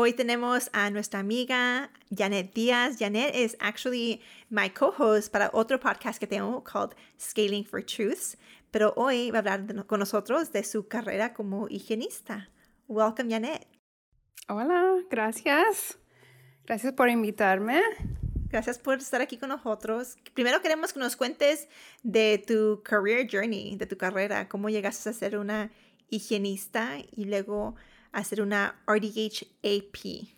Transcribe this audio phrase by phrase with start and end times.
[0.00, 2.96] Hoy tenemos a nuestra amiga Janet Díaz.
[2.98, 8.38] Janet is actually my co-host para otro podcast que tengo called Scaling for Truths,
[8.70, 12.48] pero hoy va a hablar de- con nosotros de su carrera como higienista.
[12.88, 13.66] Welcome, Janet.
[14.48, 15.98] Hola, gracias.
[16.64, 17.82] Gracias por invitarme.
[18.48, 20.16] Gracias por estar aquí con nosotros.
[20.32, 21.68] Primero queremos que nos cuentes
[22.02, 25.70] de tu career journey, de tu carrera, cómo llegaste a ser una
[26.08, 27.76] higienista y luego
[28.12, 30.28] a ser una RDH AP.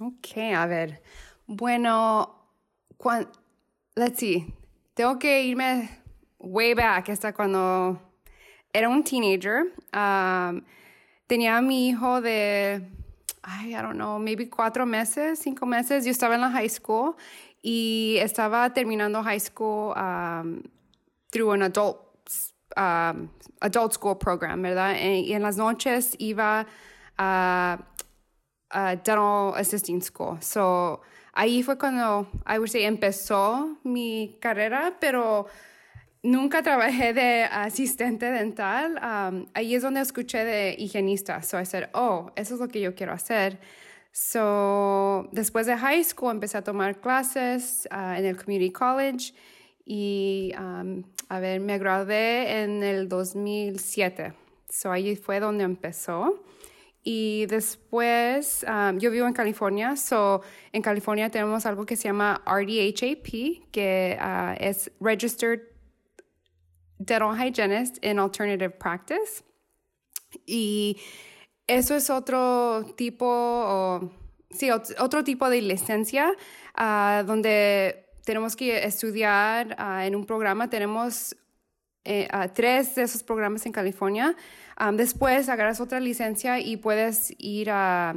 [0.00, 1.02] Ok, a ver.
[1.46, 2.34] Bueno,
[2.96, 3.28] cuan-
[3.96, 4.52] let's see.
[4.94, 5.88] Tengo que irme
[6.38, 7.98] way back hasta cuando
[8.72, 9.72] era un teenager.
[9.92, 10.62] Um,
[11.26, 12.82] tenía a mi hijo de,
[13.42, 16.04] ay, I don't know, maybe cuatro meses, cinco meses.
[16.04, 17.16] Yo estaba en la high school
[17.62, 20.62] y estaba terminando high school um,
[21.30, 21.98] through an adult
[22.76, 23.28] um,
[23.60, 24.96] adult school program, ¿verdad?
[24.96, 26.66] E- Y en las noches iba
[27.20, 27.78] a,
[28.70, 30.38] a dental assisting school.
[30.40, 31.02] So
[31.34, 35.46] ahí fue cuando, I would say, empezó mi carrera, pero
[36.22, 38.98] nunca trabajé de asistente dental.
[39.02, 41.42] Um, ahí es donde escuché de higienista.
[41.42, 43.58] So I said, oh, eso es lo que yo quiero hacer.
[44.12, 49.32] So, después de high school empecé a tomar clases ah, en el community college
[49.84, 54.32] y, um, a ver, me gradué en el 2007.
[54.68, 56.42] So, ahí fue donde empezó.
[57.02, 62.42] Y después, um, yo vivo en California, so en California tenemos algo que se llama
[62.46, 65.60] RDHAP, que ah, es Registered
[66.98, 69.42] Dental Hygienist in Alternative Practice.
[70.46, 70.98] Y
[71.66, 74.10] eso es otro tipo, o-
[74.50, 76.32] sí, ot- otro tipo de licencia
[76.74, 80.68] ah, donde tenemos que estudiar ah, en un programa.
[80.68, 81.34] Tenemos
[82.04, 84.36] eh, tres de esos programas en California.
[84.80, 88.14] Am, después agarras otra licencia y puedes ir a,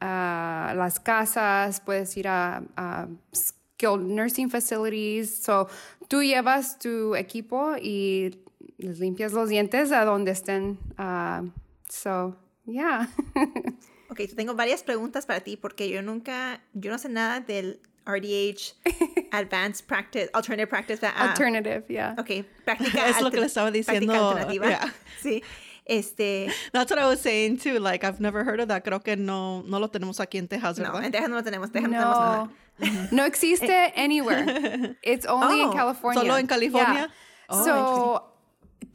[0.00, 5.42] a las casas, puedes ir a, a skilled nursing facilities.
[5.42, 5.68] So,
[6.08, 8.36] tú llevas tu equipo y
[8.78, 10.78] les limpias los dientes a donde estén.
[10.98, 11.42] ah,
[11.88, 13.08] so, yeah.
[14.10, 18.74] Ok, tengo varias preguntas para ti porque yo nunca, yo no sé nada del RDH
[19.32, 21.06] Advanced Practice, Alternative Practice.
[21.06, 22.14] ah, Alternative, yeah.
[22.18, 24.66] Ok, práctica Es lo que le estaba práctica diciendo, alternativa.
[24.68, 24.94] yeah.
[25.22, 25.42] Sí,
[25.86, 27.78] este, That's what I was saying too.
[27.78, 28.84] Like I've never heard of that.
[28.84, 31.04] Creo que no, no lo tenemos aquí en Texas, no, ¿verdad?
[31.04, 32.50] en Texas no lo tenemos, Texas no tenemos No,
[32.80, 33.08] nada.
[33.12, 34.96] no existe anywhere.
[35.02, 36.20] It's only in Oh, California.
[36.22, 36.94] ¿solo en California?
[36.94, 37.08] Yeah.
[37.50, 38.22] Oh, so,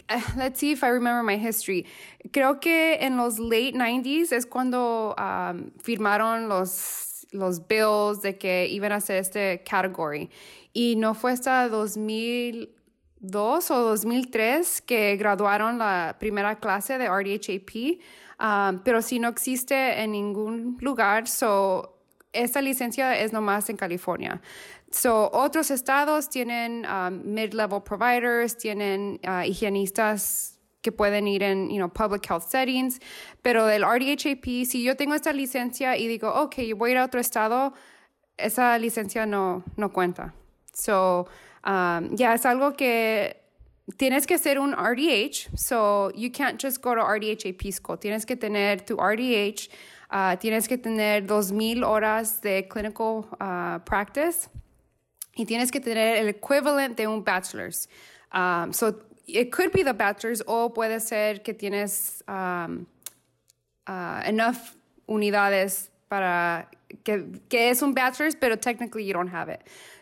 [0.10, 1.86] uh, let's see if I remember my history.
[2.32, 8.66] Creo que en los late 90s es cuando um, firmaron los, los bills de que
[8.68, 10.30] iban a hacer este category.
[10.74, 11.68] Y no fue hasta
[13.20, 18.00] 2002 o 2003 que graduaron la primera clase de RDHAP.
[18.40, 22.00] Um, pero si no existe en ningún lugar, so
[22.32, 24.42] esta licencia es nomás en California.
[24.92, 31.78] So, otros estados tienen um, mid-level providers, tienen uh, higienistas que pueden ir en, you
[31.78, 33.00] know, public health settings,
[33.42, 37.06] pero del RDHAP, si yo tengo esta licencia y digo, ok, voy a ir a
[37.06, 37.74] otro estado,
[38.38, 40.34] esa licencia no, no cuenta.
[40.74, 41.28] So,
[41.64, 43.36] um, ya es algo que
[43.98, 47.98] tienes que ser un RDH, so you can't just go to RDHAP school.
[47.98, 49.70] Tienes que tener tu RDH,
[50.12, 54.50] uh, tienes que tener 2,000 horas de clinical uh, practice
[55.38, 57.88] y tienes que tener el equivalent de un bachelor's.
[58.32, 58.96] Um, so
[59.28, 62.86] it could be the bachelor's o puede ser que tienes um,
[63.88, 64.76] uh, enough
[65.08, 66.68] unidades para
[67.04, 69.62] que, que es un bachelor's, pero technically you don't have it.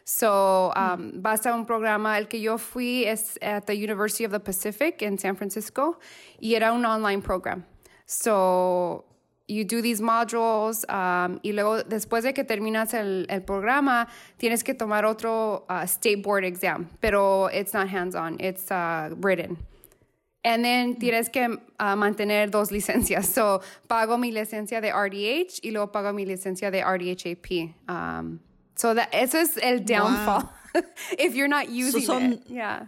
[0.09, 4.31] So, um, vas a un programa, el que yo fui es at the University of
[4.31, 5.99] the Pacific in San Francisco
[6.41, 7.65] y era un online program.
[8.05, 9.03] So,
[9.49, 14.07] you do these modules um, y luego después de que terminas el, el programa
[14.39, 19.57] tienes que tomar otro uh, state board exam, pero it's not hands-on, it's uh, written.
[20.45, 23.25] And then tienes que uh, mantener dos licencias.
[23.25, 23.59] So,
[23.89, 27.73] pago mi licencia de RDH y luego pago mi licencia de RDHAP.
[27.89, 28.39] Um,
[28.77, 30.49] so, that, eso es el downfall.
[31.17, 32.45] If you're not using son- it.
[32.47, 32.87] Yeah.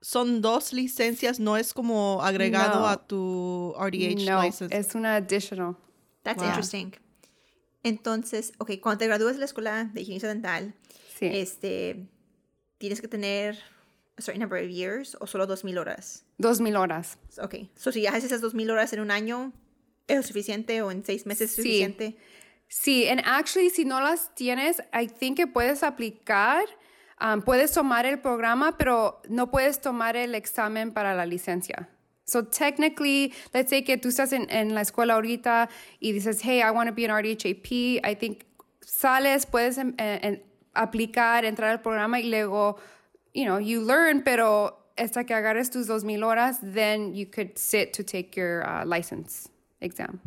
[0.00, 2.86] Son dos licencias, no es como agregado No.
[2.88, 4.74] a tu RDH no, license.
[4.76, 5.76] es una additional.
[6.22, 6.46] That's Wow.
[6.48, 6.92] interesting.
[7.82, 10.74] Entonces, ok, cuando te gradúas de la escuela de higienista dental,
[11.18, 11.26] Sí.
[11.32, 12.08] este,
[12.78, 13.58] tienes que tener
[14.18, 16.24] a certain number of years o solo 2.000 horas.
[16.38, 17.18] Dos mil horas.
[17.40, 19.52] Ok, so si ya haces esas 2.000 horas en un año,
[20.08, 21.62] ¿es suficiente o en seis meses es Sí.
[21.62, 22.16] suficiente?
[22.68, 26.64] Sí, and actually, si no las tienes, I think que puedes aplicar,
[27.20, 31.88] um, puedes tomar el programa, pero no puedes tomar el examen para la licencia.
[32.24, 35.68] So technically, let's say que tú estás en, en la escuela ahorita
[36.00, 38.44] y dices, hey, I want to be an RDHAP, I think
[38.82, 40.42] sales, puedes em- eh, en-
[40.74, 42.78] aplicar, entrar al programa y luego,
[43.32, 47.92] you know, you learn, pero hasta que agarres tus 2,000 horas, then you could sit
[47.92, 49.48] to take your uh, license
[49.80, 50.20] exam.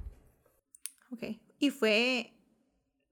[1.12, 2.34] Ok, ¿y fue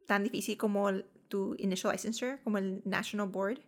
[0.08, 3.60] tan difícil como el- tu initial licensure, como el National Board?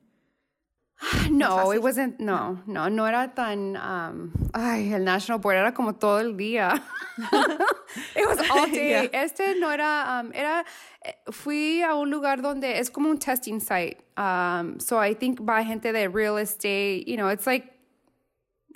[1.31, 1.75] No, fácil.
[1.77, 6.19] it wasn't, no, no, no era tan, um, ay, el National Board era como todo
[6.19, 6.83] el día.
[8.17, 8.89] it was all day.
[8.89, 9.23] Yeah.
[9.23, 10.65] Este no era, um, era,
[11.01, 13.97] eh, fui a un lugar donde es como un testing site.
[14.17, 17.71] Um, so I think va gente de real estate, you know, it's like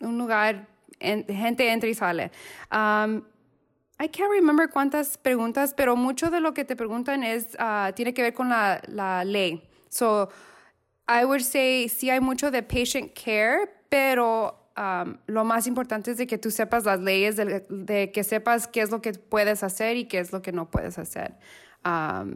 [0.01, 0.65] un lugar,
[1.01, 2.31] en, gente entra y sale.
[2.71, 3.25] Um,
[3.99, 8.13] I can't remember cuántas preguntas, pero mucho de lo que te preguntan es, ah, tiene
[8.13, 9.61] que ver con la, la ley.
[9.89, 10.29] So,
[11.07, 16.17] I would say sí hay mucho de patient care, pero um, lo más importante es
[16.17, 19.97] de que tú sepas las leyes, de, que sepas qué es lo que puedes hacer
[19.97, 21.37] y qué es lo que no puedes hacer.
[21.85, 22.35] Um,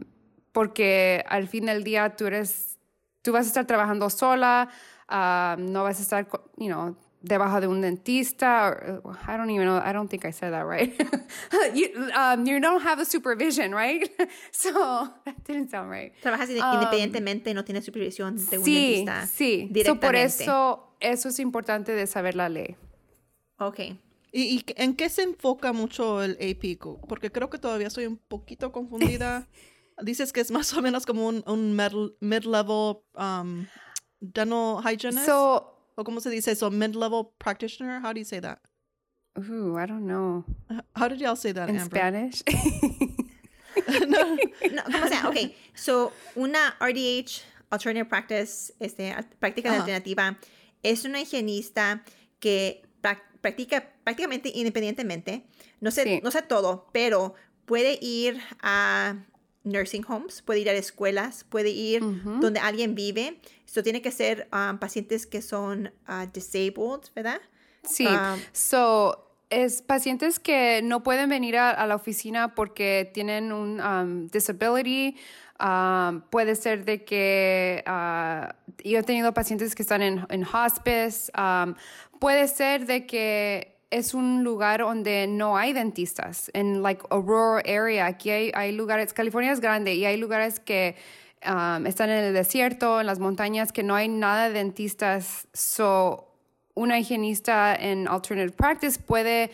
[0.52, 2.78] porque al fin del día tú eres,
[3.22, 4.68] tú vas a estar trabajando sola,
[5.10, 8.68] um, no vas a estar, you know, debajo de un dentista.
[8.68, 9.78] Or, I don't even know.
[9.78, 10.92] I don't think I said that right.
[11.74, 14.08] you, um, you don't have a supervision, right?
[14.52, 16.12] so that didn't sound right.
[16.22, 19.66] Trabajas inde- independientemente, no tienes supervisión de un Um, Sí, dentista sí.
[19.68, 20.06] So, directamente.
[20.06, 22.76] por eso, eso es importante de saber la ley.
[23.58, 23.80] Ok,
[24.30, 26.78] ¿Y, y en qué se enfoca mucho el AP?
[27.08, 29.48] Porque creo que todavía estoy un poquito confundida.
[30.02, 33.66] Dices que es más o menos como un, un mid- mid-level um,
[34.20, 35.24] dental hygienist.
[35.26, 36.70] So, ¿O cómo se dice eso?
[36.70, 38.00] Mid-level practitioner?
[38.00, 38.60] How do you say that?
[39.36, 40.44] ooh, I don't know.
[40.94, 41.96] How did y'all say that, In Amber?
[41.98, 42.42] Spanish?
[44.08, 44.36] no,
[44.92, 45.52] como sea, ok.
[45.74, 50.38] So, una RDH, Alternative Practice, este, práctica alternativa,
[50.82, 52.02] es una higienista
[52.40, 55.46] que prac- practica prácticamente independientemente.
[55.80, 56.20] No sé, Sí.
[56.22, 57.34] no sé todo, pero
[57.66, 59.16] puede ir a
[59.70, 62.02] nursing homes, puede ir a escuelas, puede ir
[62.40, 63.40] donde alguien vive.
[63.66, 67.40] Esto tiene que ser um, pacientes que son ah, disabled, ¿verdad?
[67.84, 68.06] Sí.
[68.06, 73.80] Um, so, es pacientes que no pueden venir a, a la oficina porque tienen un
[73.80, 75.16] um, disability.
[76.30, 78.54] puede ser de que ah,
[78.84, 81.32] yo he tenido pacientes que están en, en hospice.
[82.18, 87.62] puede ser de que es un lugar donde no hay dentistas, en like a rural
[87.66, 88.06] area.
[88.06, 90.96] Aquí hay, hay lugares, California es grande y hay lugares que
[91.46, 95.48] um, están en el desierto, en las montañas, que no hay nada de dentistas.
[95.54, 96.28] So,
[96.74, 99.50] una higienista en alternative practice puede,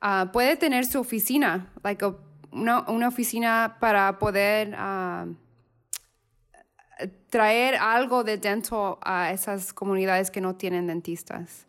[0.00, 2.04] ah, puede tener su oficina, like
[2.50, 5.26] una, una oficina para poder ah,
[7.30, 11.67] traer algo de dental a esas comunidades que no tienen dentistas.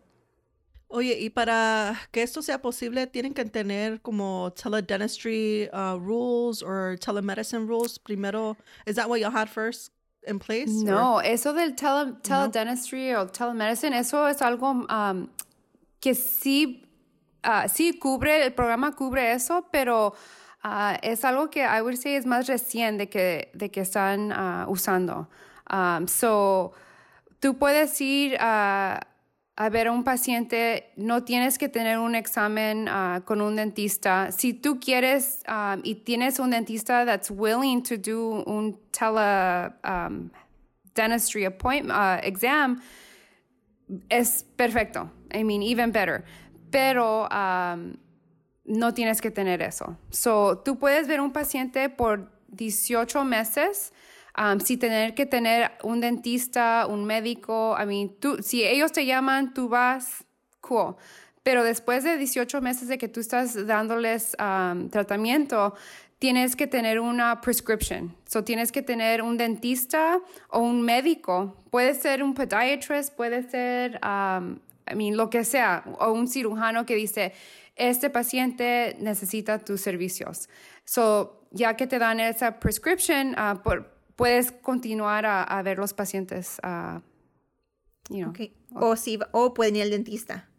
[0.92, 6.98] Oye, y para que esto sea posible, tienen que tener como teledentistry uh, rules or
[7.00, 8.58] telemedicine rules primero.
[8.88, 9.92] Is that what you had first
[10.26, 10.68] in place?
[10.68, 15.28] or- No, eso del tele, teledentistry o telemedicine, eso es algo um,
[16.02, 16.84] que sí,
[17.44, 20.16] ah, sí cubre, el programa cubre eso, pero
[20.64, 24.32] ah, es algo que I would say es más recién de que, de que están
[24.68, 25.28] usando.
[25.72, 26.74] Um, so,
[27.40, 29.00] tú puedes ir a,
[29.60, 34.32] a ver un paciente, no tienes que tener un examen ah, con un dentista.
[34.32, 40.32] Si tú quieres um, y tienes un dentista that's willing to do un tele um,
[40.96, 42.82] dentistry appointment uh, exam,
[44.10, 45.12] es perfecto.
[45.34, 46.24] I mean, even better.
[46.72, 47.98] Pero um,
[48.64, 49.98] no tienes que tener eso.
[50.10, 53.92] So, tú puedes ver un paciente por 18 meses
[54.40, 57.76] um, sin tener que tener un dentista, un médico.
[57.78, 60.24] I mean, tú, si ellos te llaman, tú vas,
[60.62, 60.96] cool.
[61.44, 65.74] Pero después de 18 meses de que tú estás dándoles um, tratamiento,
[66.20, 68.16] tienes que tener una prescription.
[68.26, 70.20] So, tienes que tener un dentista
[70.50, 71.56] o un médico.
[71.72, 76.86] Puede ser un podiatrist, puede ser, um, I mean, lo que sea, o un cirujano
[76.86, 77.34] que dice,
[77.76, 80.50] este paciente necesita tus servicios.
[80.84, 85.94] So, ya que te dan esa prescription, ah, por- puedes continuar a, a ver los
[85.94, 86.60] pacientes.
[86.62, 87.02] ah,
[88.10, 88.32] you know.
[88.32, 88.52] ok.
[88.76, 90.50] O, si, o pueden ir al dentista.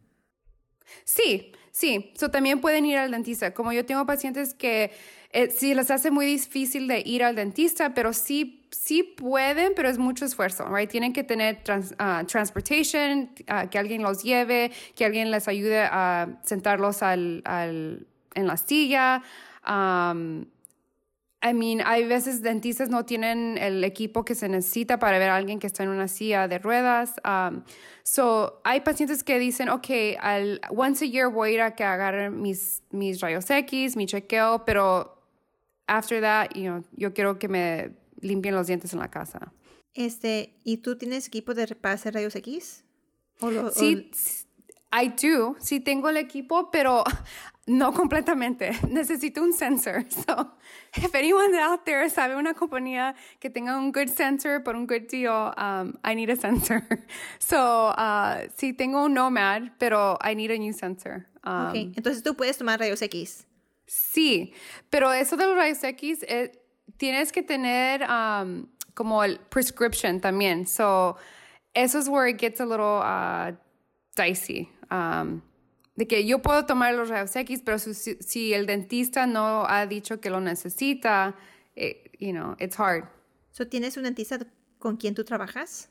[1.05, 2.11] Sí, sí.
[2.17, 3.53] So, también pueden ir al dentista.
[3.53, 4.93] Como yo tengo pacientes que
[5.33, 9.91] eh, sí les hace muy difícil de ir al dentista, pero sí, sí pueden, pero
[9.91, 10.91] es mucho esfuerzo, right?
[10.91, 15.83] Tienen que tener trans, uh, transportation, uh, que alguien los lleve, que alguien les ayude
[15.83, 19.23] a sentarlos al, al, en la silla.
[19.69, 20.47] Um,
[21.43, 25.37] I mean, hay veces dentistas no tienen el equipo que se necesita para ver a
[25.37, 27.15] alguien que está en una silla de ruedas.
[27.25, 27.63] Um,
[28.03, 29.89] so, hay pacientes que dicen, ok,
[30.21, 34.05] al, once a year voy a ir a que agarren mis, mis rayos X, mi
[34.05, 35.19] chequeo, pero
[35.87, 39.53] after that, you know, yo quiero que me limpien los dientes en la casa.
[39.95, 42.85] Este, ¿y tú tienes equipo de, para hacer rayos X?
[43.41, 44.51] ¿O lo, sí, o...
[44.93, 45.57] I do.
[45.61, 47.05] Sí tengo el equipo, pero
[47.71, 48.73] no completamente.
[48.89, 50.05] Necesito un sensor.
[50.11, 50.51] So,
[50.97, 55.09] if anyone out there sabe una compañía que tenga un good sensor por un good
[55.09, 56.83] deal, um, I need a sensor.
[57.39, 61.27] So, uh, sí tengo un Nomad, pero I need a new sensor.
[61.45, 63.47] Um, ok, entonces tú puedes tomar rayos X.
[63.87, 64.53] Sí,
[64.91, 66.53] pero eso de los rayos X, eh,
[66.97, 70.67] tienes que tener um, como el prescription también.
[70.67, 71.17] So,
[71.75, 73.53] eso es where it gets a little uh,
[74.17, 74.69] dicey.
[74.91, 75.43] Um,
[76.01, 79.85] de que yo puedo tomar los rayos X, pero si, si, el dentista no ha
[79.85, 81.35] dicho que lo necesita,
[81.77, 83.05] it, you know, it's hard.
[83.53, 84.39] So, ¿Tienes un dentista
[84.79, 85.91] con quien tú trabajas?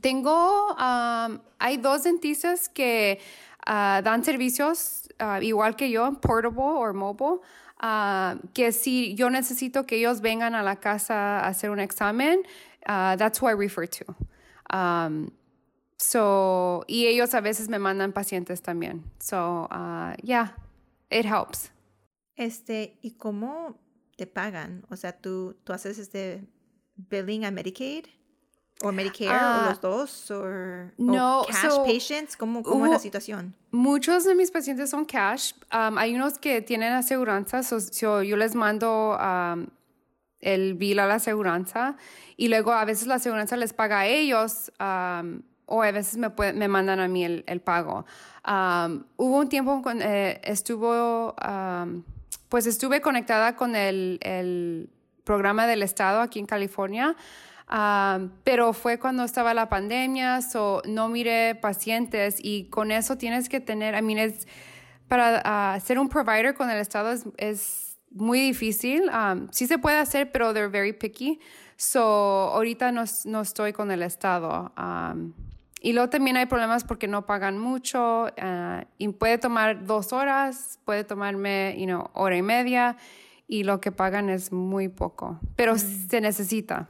[0.00, 3.20] Tengo, um, hay dos dentistas que
[3.66, 7.40] uh, dan servicios uh, igual que yo, portable o mobile,
[7.82, 12.44] uh, que si yo necesito que ellos vengan a la casa a hacer un examen,
[12.88, 14.16] uh, that's who I refer to.
[14.70, 15.32] Um,
[16.02, 19.04] so, y ellos a veces me mandan pacientes también.
[19.20, 20.56] So, uh, yeah,
[21.10, 21.70] it helps.
[22.34, 23.78] Este, ¿y cómo
[24.16, 24.84] te pagan?
[24.90, 26.44] O sea, tú, tú haces este
[26.96, 28.06] billing a Medicaid?
[28.82, 30.30] ¿O Medicare uh, o Ah, los dos?
[30.32, 30.44] ¿O
[30.98, 32.36] no, cash so, patients?
[32.36, 33.54] ¿Cómo, cómo es la situación?
[33.70, 35.52] Muchos de mis pacientes son cash.
[35.72, 39.68] Um, hay unos que tienen aseguranza, so, so yo les mando um,
[40.40, 41.96] el bill a la aseguranza
[42.36, 45.42] y luego a veces la aseguranza les paga a ellos um,
[45.72, 48.04] o a veces me, puede, me mandan a mí el, el pago.
[48.46, 52.02] Um, hubo un tiempo cuando eh, estuvo, um,
[52.50, 54.90] pues estuve conectada con el, el
[55.24, 57.16] programa del Estado aquí en California.
[57.70, 63.48] Um, pero fue cuando estaba la pandemia, so no miré pacientes y con eso tienes
[63.48, 64.46] que tener, I mean, es,
[65.08, 69.10] para uh, ser un provider con el Estado es, es muy difícil.
[69.52, 71.40] Sí se puede hacer, pero they're very picky.
[71.76, 72.02] So
[72.52, 74.70] ahorita no, no estoy con el Estado.
[74.76, 75.32] Um,
[75.82, 80.78] y luego también hay problemas porque no pagan mucho uh, y puede tomar dos horas,
[80.84, 82.96] puede tomarme, you know, hora y media
[83.48, 85.78] y lo que pagan es muy poco, pero mm.
[86.08, 86.88] se necesita.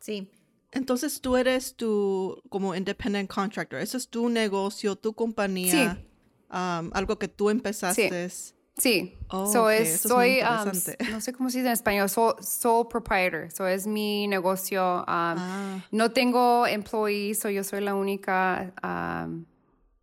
[0.00, 0.28] Sí.
[0.72, 3.78] Entonces tú eres tu como independent contractor.
[3.78, 5.94] Eso es tu negocio, tu compañía.
[5.94, 6.08] Sí.
[6.50, 8.28] Um, algo que tú empezaste.
[8.28, 8.54] Sí.
[8.82, 9.16] Sí.
[9.28, 9.82] Oh, so okay.
[9.82, 13.48] es, Eso soy, es um, no sé cómo se dice en español, so, sole proprietor.
[13.52, 14.82] So es mi negocio.
[14.82, 15.80] Um, ah.
[15.92, 18.72] No tengo employees, so yo soy la única.
[18.82, 19.46] Um,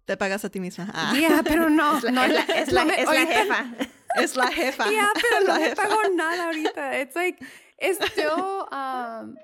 [0.05, 0.89] Te pagas a ti misma.
[0.93, 1.13] Ah.
[1.13, 1.97] Yeah, pero no.
[1.97, 3.65] Es la, no, es la, es la, no me, es la ahorita, jefa.
[4.15, 4.89] Es la jefa.
[4.89, 7.01] Yeah, pero no me pago nada ahorita.
[7.01, 7.37] It's like,
[7.77, 9.37] it's still, um,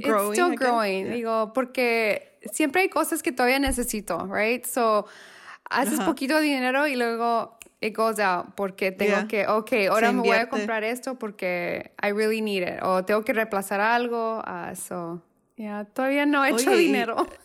[0.00, 1.06] Growing, it's still growing.
[1.06, 1.14] Yeah.
[1.14, 4.64] Digo, porque siempre hay cosas que todavía necesito, right?
[4.64, 5.06] So,
[5.68, 6.06] haces Ajá.
[6.06, 9.28] poquito dinero y luego it goes out porque tengo Yeah.
[9.28, 12.82] que, ok, ahora me voy a comprar esto porque I really need it.
[12.82, 14.38] O tengo que reemplazar algo.
[14.46, 15.22] uh, so,
[15.56, 17.16] yeah, todavía no he hecho Oye, y- dinero.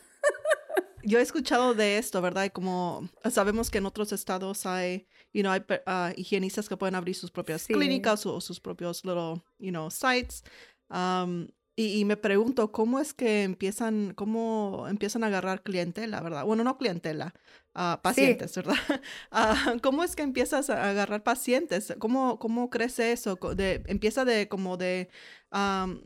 [1.03, 2.51] Yo he escuchado de esto, ¿verdad?
[2.51, 7.15] Como sabemos que en otros estados hay, you know, hay ah, higienistas que pueden abrir
[7.15, 7.73] sus propias Sí.
[7.73, 10.43] clínicas o sus propios little, you know, sites.
[10.89, 16.43] Um, y, y me pregunto, ¿cómo es que empiezan, cómo empiezan a agarrar clientela, verdad?
[16.43, 17.33] Bueno, no clientela,
[17.81, 18.75] ah, pacientes, ¿verdad?
[19.31, 21.93] Ah, ¿Cómo es que empiezas a agarrar pacientes?
[21.99, 23.35] ¿Cómo, cómo crece eso?
[23.55, 25.09] De, empieza de como de,
[25.51, 25.99] um,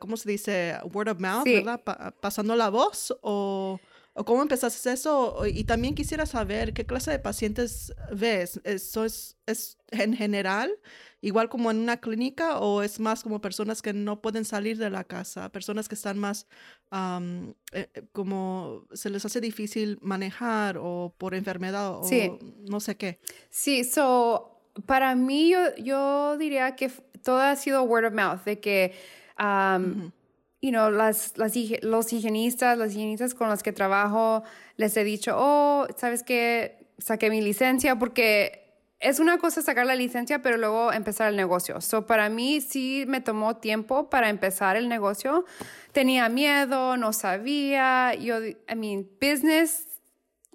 [0.00, 0.76] ¿cómo se dice?
[0.92, 1.54] Word of mouth, Sí.
[1.56, 1.82] ¿verdad?
[1.84, 3.78] Pa- pasando la voz o...
[4.18, 5.46] ¿O cómo empezaste eso?
[5.46, 8.60] Y también quisiera saber qué clase de pacientes ves.
[8.64, 10.72] ¿Eso es, es en general,
[11.20, 14.90] igual como en una clínica, o es más como personas que no pueden salir de
[14.90, 15.52] la casa?
[15.52, 16.48] Personas que están más,
[16.90, 22.28] am, eh, como se les hace difícil manejar o por enfermedad o Sí.
[22.68, 23.20] no sé qué.
[23.50, 26.90] Sí, so, para mí yo, yo diría que
[27.22, 28.94] todo ha sido word of mouth, de que,
[29.38, 30.12] um, Ujú.
[30.60, 34.42] You know, las, las, los higienistas, las higienistas con los que trabajo,
[34.76, 36.86] les he dicho, oh, ¿sabes qué?
[36.98, 38.68] Saqué mi licencia porque
[39.00, 41.80] es una cosa sacar la licencia, pero luego empezar el negocio.
[41.80, 45.44] So, para mí sí me tomó tiempo para empezar el negocio.
[45.92, 48.14] Tenía miedo, no sabía.
[48.14, 49.88] Yo, I mean, business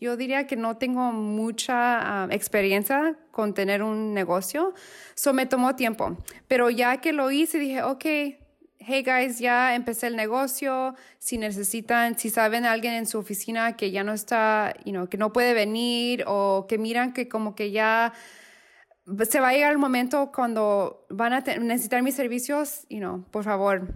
[0.03, 4.73] yo diría que no tengo mucha ah, experiencia con tener un negocio,
[5.15, 6.17] so me tomó tiempo.
[6.49, 8.05] Pero ya que lo hice, dije, ok,
[8.85, 13.75] hey guys, ya empecé el negocio, si necesitan, si saben a alguien en su oficina
[13.75, 17.55] que ya no está, you know, que no puede venir o que miran que como
[17.55, 18.13] que ya
[19.29, 23.43] se va a llegar el momento cuando van a necesitar mis servicios, you know, por
[23.43, 23.93] favor,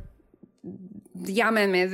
[1.13, 1.89] llámenme,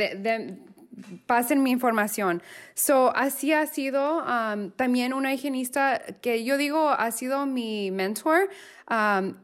[1.25, 2.41] pasen mi información.
[2.73, 8.49] So, así ha sido um, también una higienista que yo digo ha sido mi mentor.
[8.89, 9.35] Um,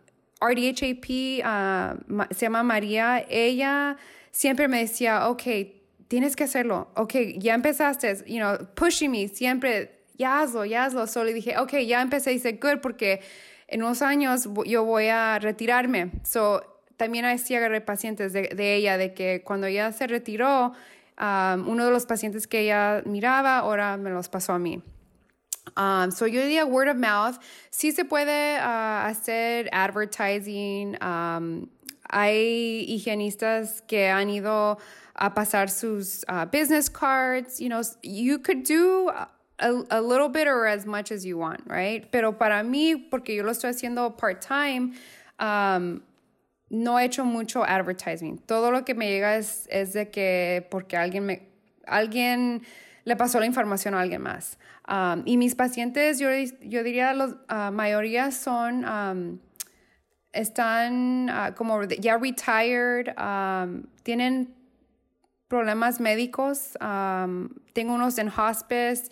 [0.41, 1.05] RDHAP
[1.43, 3.25] uh, se llama María.
[3.29, 3.97] Ella
[4.31, 5.43] siempre me decía, ok,
[6.07, 6.89] tienes que hacerlo.
[6.95, 11.07] Ok, ya empezaste, you know, pushing me siempre, ya hazlo, ya hazlo.
[11.07, 12.31] Solo dije, ok, ya empecé.
[12.31, 13.21] Dice, good, porque
[13.67, 16.11] en unos años yo voy a retirarme.
[16.23, 16.61] So,
[16.97, 20.73] también así agarré pacientes de, ella, de que cuando ella se retiró,
[21.17, 24.83] um, uno de los pacientes que ella miraba, ahora me los pasó a mí.
[25.77, 27.37] Um, so yo diría word of mouth.
[27.71, 31.01] Sí se puede uh, hacer advertising.
[31.01, 31.69] Um,
[32.09, 34.79] hay higienistas que han ido
[35.15, 37.59] a pasar sus uh, business cards.
[37.59, 39.11] You know, you could do
[39.59, 42.09] a, a, little bit or as much as you want, right?
[42.11, 44.93] Pero para mí, porque yo lo estoy haciendo part-time,
[45.39, 46.01] um,
[46.71, 48.39] no he hecho mucho advertising.
[48.47, 51.41] Todo lo que me llega es, es de que porque alguien me,
[51.87, 52.61] alguien
[53.09, 54.59] le pasó la información a alguien más.
[54.87, 56.29] Um, y mis pacientes, yo,
[56.61, 59.39] yo diría, la uh, mayoría son, um,
[60.31, 64.53] están uh, como ya retired, um, tienen
[65.47, 66.77] problemas médicos.
[66.79, 69.09] Um, tengo unos en hospice.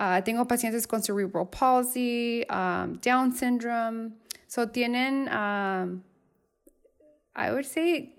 [0.00, 4.14] Uh, tengo pacientes con cerebral palsy, um, Down syndrome.
[4.48, 6.02] So tienen, um,
[7.36, 8.14] I would say,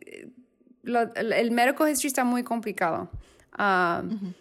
[0.83, 3.09] lo, el medical history está muy complicado
[3.57, 4.35] um,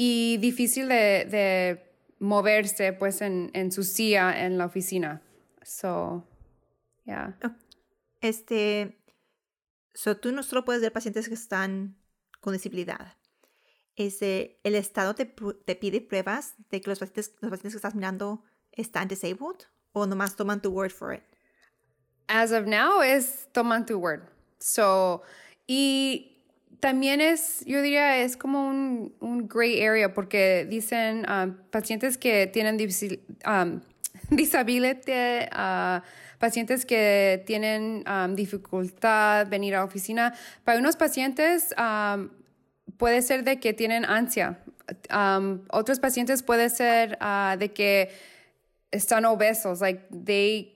[0.00, 1.84] y difícil de, de,
[2.20, 5.22] moverse pues en, en su silla en la oficina.
[5.62, 6.26] So,
[7.04, 7.36] yeah.
[8.20, 8.98] Este,
[9.94, 11.96] so tú no solo puedes ver pacientes que están
[12.40, 13.18] con disabilidad
[13.98, 17.96] este, el Estado te, te, pide pruebas de que los pacientes, los pacientes que estás
[17.96, 21.24] mirando están disabled o nomás toman tu word for it?
[22.28, 24.22] As of now, es toman tu word.
[24.60, 25.22] So,
[25.66, 26.37] y
[26.80, 32.46] también es, yo diría, es como un, un gray area porque dicen um, pacientes que
[32.46, 32.78] tienen
[33.46, 33.80] um,
[34.30, 35.12] disability,
[35.52, 36.00] uh,
[36.38, 40.34] pacientes que tienen um, dificultad venir a la oficina.
[40.64, 42.30] Para unos pacientes, um,
[42.96, 44.58] puede ser de que tienen ansia.
[45.10, 48.10] Um, otros pacientes puede ser uh, de que
[48.90, 50.74] están obesos, like they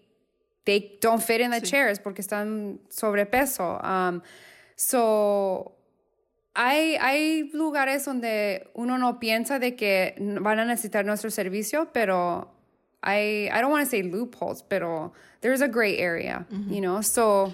[0.65, 3.81] they don't fit in the chairs porque están sobrepeso.
[3.83, 4.23] Um,
[4.77, 5.73] so
[6.55, 12.53] hay, hay lugares donde uno no piensa de que van a necesitar nuestro servicio, pero
[13.03, 17.03] I I don't want to say loopholes, pero there's a gray area, you know.
[17.03, 17.53] So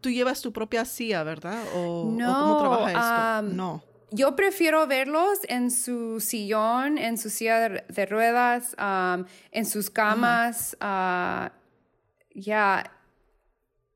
[0.00, 1.62] Tú llevas tu propia silla, ¿verdad?
[1.74, 3.54] ¿O, no, cómo trabaja esto?
[3.54, 3.82] no.
[4.12, 8.74] Yo prefiero verlos en su sillón, en su silla de, ruedas,
[9.52, 10.76] en sus camas.
[10.80, 11.52] Ya.
[12.34, 12.99] yeah.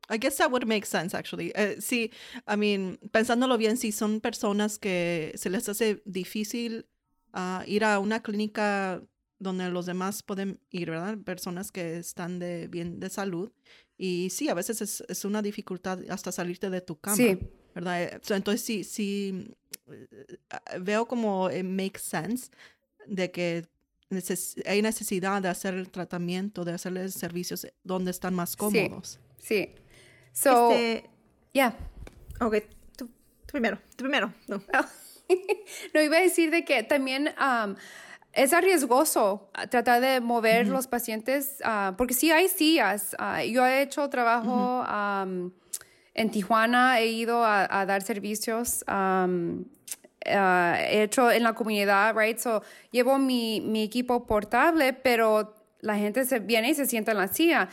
[0.08, 1.52] I guess that would make sense, actually.
[1.54, 2.10] Uh, sí,
[2.46, 6.86] I mean, pensándolo bien, si son personas que se les hace difícil
[7.34, 9.02] uh, ir a una clínica
[9.38, 11.18] donde los demás pueden ir, ¿verdad?
[11.18, 13.50] Personas que están de bien de salud.
[13.96, 17.16] Y sí, a veces es, es una dificultad hasta salirte de tu cama.
[17.16, 17.38] Sí.
[17.74, 18.02] ¿Verdad?
[18.02, 19.48] Eh, entonces sí, sí,
[19.90, 20.38] eh,
[20.80, 22.50] veo como it makes sense
[23.06, 23.66] de que
[24.66, 29.18] hay necesidad de hacer el tratamiento, de hacerles servicios donde están más cómodos.
[29.38, 29.68] Sí.
[29.74, 29.83] sí.
[30.34, 31.08] So, este,
[31.52, 31.74] yeah.
[32.40, 32.56] Ok,
[32.96, 33.08] tú,
[33.46, 34.32] primero, tú primero.
[34.48, 34.60] No.
[35.94, 37.76] no, iba a decir de que también um,
[38.32, 43.14] es arriesgoso ah, tratar de mover los pacientes, uh, porque sí hay sillas.
[43.18, 45.52] Uh, yo he hecho trabajo um,
[46.14, 48.84] en Tijuana, he ido a, a dar servicios.
[48.88, 49.66] Um,
[50.26, 52.38] uh, he hecho en la comunidad, right?
[52.38, 57.18] So, llevo mi, mi equipo portable, pero la gente se viene y se sienta en
[57.18, 57.68] la silla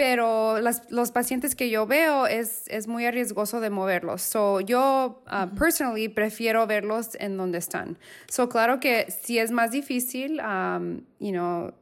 [0.00, 4.22] pero las, los pacientes que yo veo es, es muy arriesgoso de moverlos.
[4.22, 7.98] So, yo, uh, personally, prefiero verlos en donde están.
[8.26, 11.74] So, claro que si es más difícil, um, you know,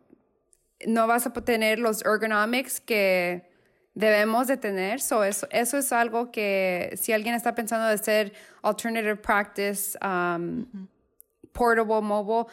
[0.84, 3.48] no vas a tener los ergonomics que
[3.94, 5.00] debemos de tener.
[5.00, 8.32] So, eso, eso es algo que si alguien está pensando de hacer
[8.64, 10.66] alternative practice, um,
[11.52, 12.48] portable, mobile,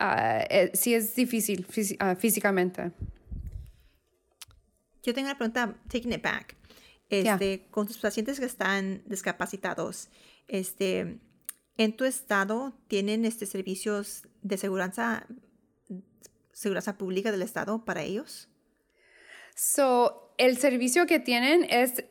[0.00, 1.66] uh, eh, sí es difícil
[2.00, 2.90] uh, físicamente.
[5.04, 6.56] Yo tengo una pregunta, taking it back.
[7.08, 10.08] Este, Con tus pacientes que están discapacitados,
[10.48, 11.20] este,
[11.76, 15.24] ¿En tu estado tienen este servicios de seguridad,
[16.52, 18.48] seguridad pública del estado para ellos?
[19.56, 22.04] So, el servicio que tienen es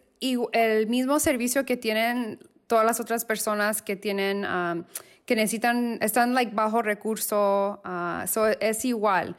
[0.52, 4.84] el mismo servicio que tienen todas las otras personas que tienen, um,
[5.26, 9.38] que necesitan, están like bajo recurso, uh, so es igual.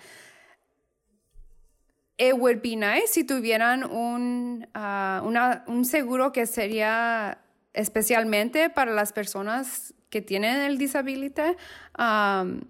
[2.16, 7.38] It would be nice si tuvieran un, uh, una, un seguro que sería
[7.72, 11.57] especialmente para las personas que tienen el disability,
[11.98, 12.61] um,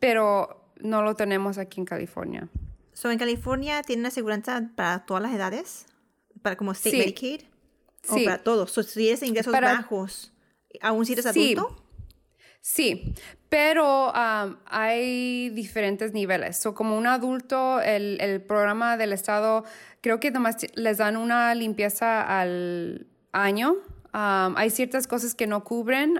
[0.00, 2.48] pero no lo tenemos aquí en California.
[2.92, 5.86] So, ¿En California tienen aseguranza para todas las edades?
[6.42, 7.42] ¿Para como State Medicaid?
[8.08, 8.24] ¿O sí.
[8.24, 8.72] para todos?
[8.72, 10.32] So, si eres ingresos bajos,
[10.80, 11.84] ¿aún si eres adulto?
[12.60, 13.14] Sí,
[13.52, 14.10] pero
[14.64, 16.56] hay diferentes niveles.
[16.56, 19.66] So, como un adulto, el, el, programa del Estado,
[20.00, 23.74] creo que nomás les dan una limpieza al año.
[24.14, 26.14] Hay ciertas cosas que no cubren.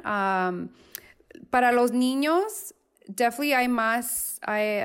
[1.48, 2.74] Para los niños,
[3.06, 4.82] definitely hay más, hay,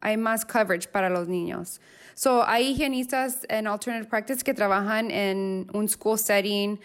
[0.00, 1.82] hay más coverage para los niños.
[2.14, 6.80] So, hay higienistas en Alternative Practice que trabajan en un school setting.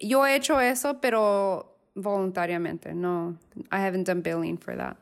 [0.00, 2.94] yo he hecho eso, pero voluntariamente.
[2.94, 3.36] No,
[3.70, 4.96] I haven't done billing for that.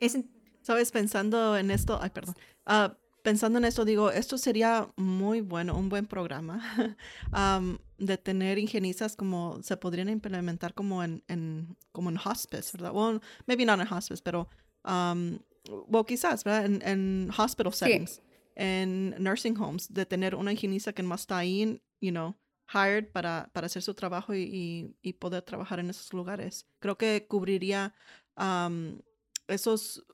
[0.00, 0.24] Este,
[0.62, 2.36] Sabes, pensando en esto, ay, perdón.
[2.66, 6.62] Uh, pensando en esto, digo, esto sería muy bueno, un buen programa
[7.32, 12.92] um, de tener higienistas como se podrían implementar como en, en, como en hospice, ¿verdad?
[12.94, 14.48] Well, maybe not en hospice, pero,
[14.84, 15.38] um,
[15.88, 16.66] well, quizás, ¿verdad?
[16.66, 18.20] En, en hospital settings,
[18.54, 22.34] en nursing homes, de tener una higienista que más está ahí, you know,
[22.72, 26.66] hired para, para hacer su trabajo y, y, poder trabajar en esos lugares.
[26.78, 27.94] Creo que cubriría
[28.36, 28.98] um,
[29.48, 30.04] esos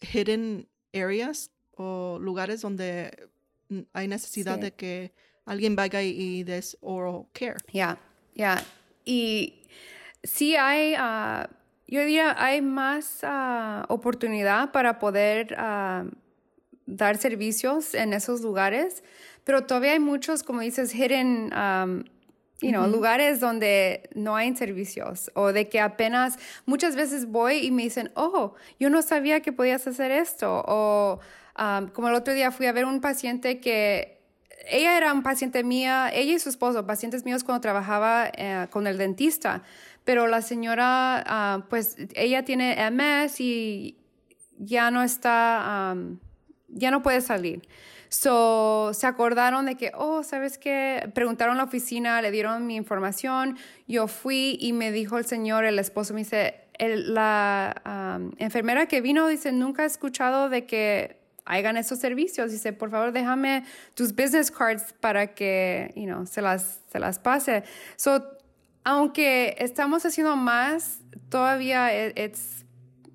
[0.00, 3.28] hidden areas o lugares donde
[3.92, 5.12] hay necesidad de que
[5.44, 7.56] alguien vaya y, des oral care.
[7.72, 7.98] Ya,
[8.34, 8.64] ya.
[9.04, 9.62] Y
[10.22, 11.46] sí hay, uh,
[11.86, 16.08] yo diría, hay más uh, oportunidad para poder uh,
[16.86, 19.02] dar servicios en esos lugares
[19.46, 22.02] pero todavía hay muchos, como dices, hidden, um,
[22.60, 27.70] you know, lugares donde no hay servicios o de que apenas muchas veces voy y
[27.70, 30.64] me dicen, oh, yo no sabía que podías hacer esto.
[30.66, 31.20] O
[31.56, 34.18] um, como el otro día fui a ver un paciente que
[34.68, 38.88] ella era un paciente mía, ella y su esposo, pacientes míos cuando trabajaba eh, con
[38.88, 39.62] el dentista,
[40.04, 43.96] pero la señora, ah, pues ella tiene MS y
[44.58, 46.18] ya no está, um,
[46.66, 47.62] ya no puede salir.
[48.08, 51.10] So, se acordaron de que, oh, ¿sabes qué?
[51.14, 55.64] Preguntaron a la oficina, le dieron mi información, yo fui y me dijo el señor,
[55.64, 61.76] el esposo, me dice, la enfermera que vino, dice, nunca he escuchado de que hagan
[61.76, 62.50] esos servicios.
[62.50, 63.64] Dice, por favor, déjame
[63.94, 67.62] tus business cards para que, you know, se las, se las pase.
[67.96, 68.22] So,
[68.84, 72.64] aunque estamos haciendo más, todavía e, it's,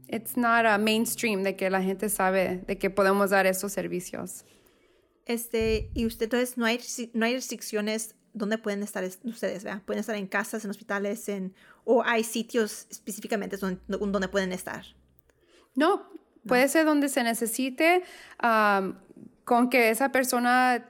[0.07, 4.45] it's not a mainstream de que la gente sabe de que podemos dar esos servicios.
[5.31, 6.79] Este, y usted entonces no hay,
[7.13, 9.81] no hay restricciones donde pueden estar ustedes, ¿verdad?
[9.85, 11.53] Pueden estar en casas, en hospitales, en,
[11.85, 14.83] o hay sitios específicamente donde, donde pueden estar.
[15.75, 16.09] No,
[16.45, 18.03] puede ser donde se necesite,
[19.45, 20.85] con que esa persona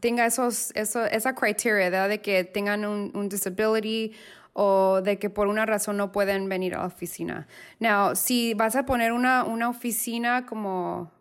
[0.00, 2.08] tenga esos, eso, esa criteria, ¿verdad?
[2.08, 4.12] De que tengan un, un, disability
[4.52, 7.46] o de que por una razón no pueden venir a la oficina.
[7.78, 11.12] Now, si vas a poner una, una oficina como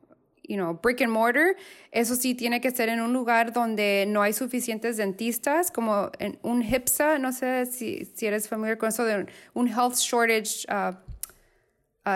[0.49, 1.55] you know, brick and mortar,
[1.93, 6.39] eso sí tiene que ser en un lugar donde no hay suficientes dentistas, como en
[6.41, 10.93] un HIPSA, no sé si, si eres familiar con eso, de un health shortage, uh,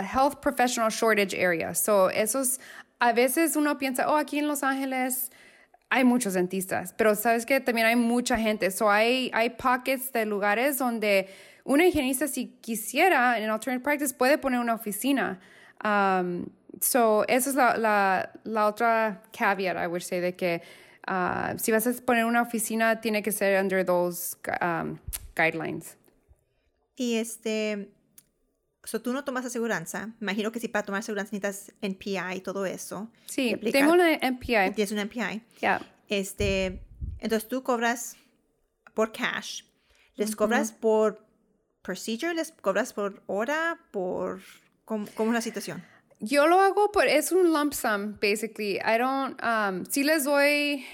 [0.02, 1.76] health professional shortage area.
[1.76, 2.60] So, esos,
[3.00, 5.30] a veces uno piensa, oh, aquí en Los Ángeles
[5.92, 8.72] hay muchos dentistas, pero sabes que también hay mucha gente.
[8.72, 11.30] So, hay, hay pockets de lugares donde
[11.66, 15.40] una higienista, si quisiera, en Alternate Practice, puede poner una oficina.
[15.84, 16.48] Um,
[16.82, 20.62] So, esa es la, la, la, otra caveat, I would say, de que
[21.08, 25.00] uh, si vas a poner una oficina, tiene que ser under those um,
[25.36, 25.98] guidelines.
[26.96, 27.90] Y este,
[28.84, 30.10] so tú no tomas aseguranza.
[30.22, 33.10] Imagino que si para tomar aseguranza necesitas NPI y todo eso.
[33.26, 34.74] Sí, tengo una NPI.
[34.76, 35.42] Tienes una NPI.
[35.62, 35.82] Yeah.
[36.08, 36.82] Este,
[37.20, 38.18] entonces tú cobras
[38.94, 39.64] por cash.
[40.16, 41.26] ¿Les cobras por
[41.82, 42.36] procedure?
[42.36, 43.80] ¿Les cobras por hora?
[43.92, 44.42] ¿Por
[44.86, 45.84] cómo, cómo es la situación?
[46.20, 48.80] Yo lo hago por, es un lump sum, basically.
[48.80, 50.86] I don't, um, si les doy,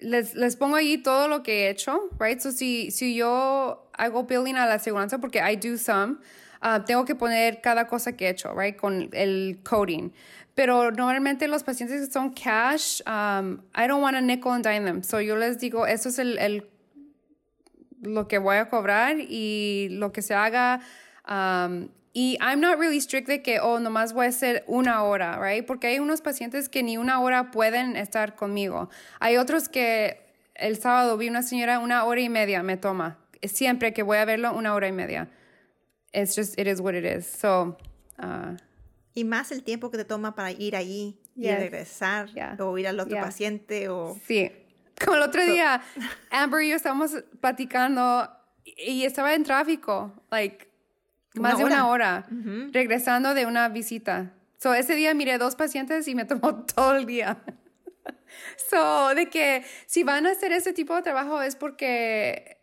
[0.00, 2.40] les, les pongo ahí todo lo que he hecho, right?
[2.40, 6.18] So si, si yo hago billing a la aseguranza, porque I do some,
[6.62, 8.76] uh, tengo que poner cada cosa que he hecho, right?
[8.76, 10.12] Con el coding.
[10.54, 14.84] Pero normalmente los pacientes que son cash, um, I don't want to nickel and dime
[14.84, 15.02] them.
[15.02, 16.64] So yo les digo, eso es el
[18.02, 20.80] lo que voy a cobrar y lo que se haga.
[21.28, 25.38] Um, y I'm not really strict de que, oh, nomás voy a hacer una hora,
[25.38, 25.66] right?
[25.66, 28.88] Porque hay unos pacientes que ni una hora pueden estar conmigo.
[29.20, 30.18] Hay otros que
[30.54, 33.18] el sábado vi una señora una hora y media me toma.
[33.42, 35.28] Siempre que voy a verlo, una hora y media.
[36.14, 37.26] It's just, it is what it is.
[37.26, 37.76] So,
[38.18, 38.56] uh,
[39.12, 42.98] y más el tiempo que te toma para ir ahí y regresar o ir al
[42.98, 44.18] otro paciente o...
[44.26, 44.50] Sí.
[45.04, 45.82] Como el otro día,
[46.30, 47.10] Amber y yo estábamos
[47.42, 48.26] platicando
[48.64, 50.66] y estaba en tráfico, like,
[51.40, 52.26] más de una hora,
[52.72, 54.32] regresando de una visita.
[54.58, 57.38] So, ese día miré dos pacientes y me tomó todo el día.
[58.70, 62.58] so, de que si van a hacer ese tipo de trabajo es porque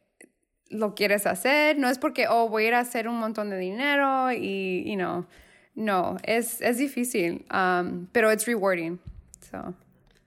[0.69, 3.57] lo quieres hacer, no es porque, oh, voy a ir a hacer un montón de
[3.57, 5.25] dinero y, you know,
[5.75, 8.99] no, es, es difícil, um, pero es rewarding.
[9.51, 9.75] So.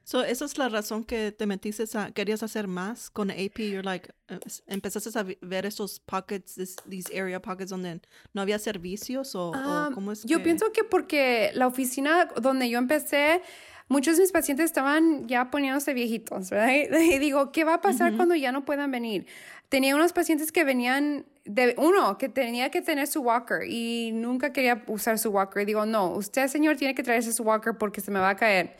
[0.06, 3.58] So, esa es la razón que te metiste a, querías hacer más con AP.
[3.58, 4.36] You're like, uh,
[4.68, 6.54] empezaste a ver estos pockets,
[6.88, 8.00] these area pockets donde
[8.32, 12.78] no había servicios o, um, cómo es Yo pienso que porque la oficina donde yo
[12.78, 13.42] empecé,
[13.88, 16.68] muchos de mis pacientes estaban ya poniéndose viejitos, ¿verdad?
[17.00, 19.26] Y digo, ¿qué va a pasar cuando ya no puedan venir?
[19.70, 24.52] Tenía unos pacientes que venían de uno que tenía que tener su walker y nunca
[24.52, 25.62] quería usar su walker.
[25.62, 28.36] Y digo, no, usted, señor, tiene que traerse su walker porque se me va a
[28.36, 28.76] caer.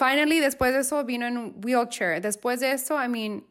[0.00, 2.22] Finally, después de eso vino en un wheelchair.
[2.22, 3.44] Después de eso, I mean,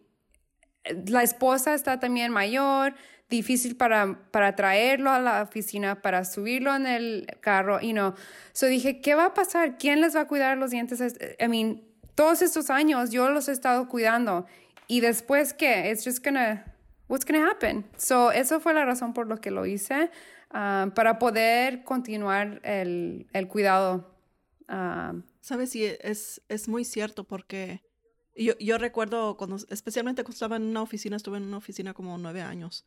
[1.05, 2.95] la esposa está también mayor,
[3.29, 8.15] difícil para, para traerlo a la oficina, para subirlo en el carro, you know.
[8.53, 9.77] So dije, ¿qué va a pasar?
[9.77, 11.15] ¿Quién les va a cuidar los dientes?
[11.39, 11.83] I mean,
[12.15, 14.47] todos estos años yo los he estado cuidando.
[14.87, 15.91] Y después, ¿qué?
[15.91, 16.65] It's just gonna,
[17.07, 17.85] what's gonna happen?
[17.95, 20.09] So, eso fue la razón por lo que lo hice,
[20.49, 24.15] uh, para poder continuar el, el cuidado.
[24.67, 27.81] Uh, Sabes, sí, es, es muy cierto porque
[28.35, 32.15] yo, yo recuerdo cuando, especialmente cuando estaba en una oficina, estuve en una oficina como
[32.19, 32.85] nueve años.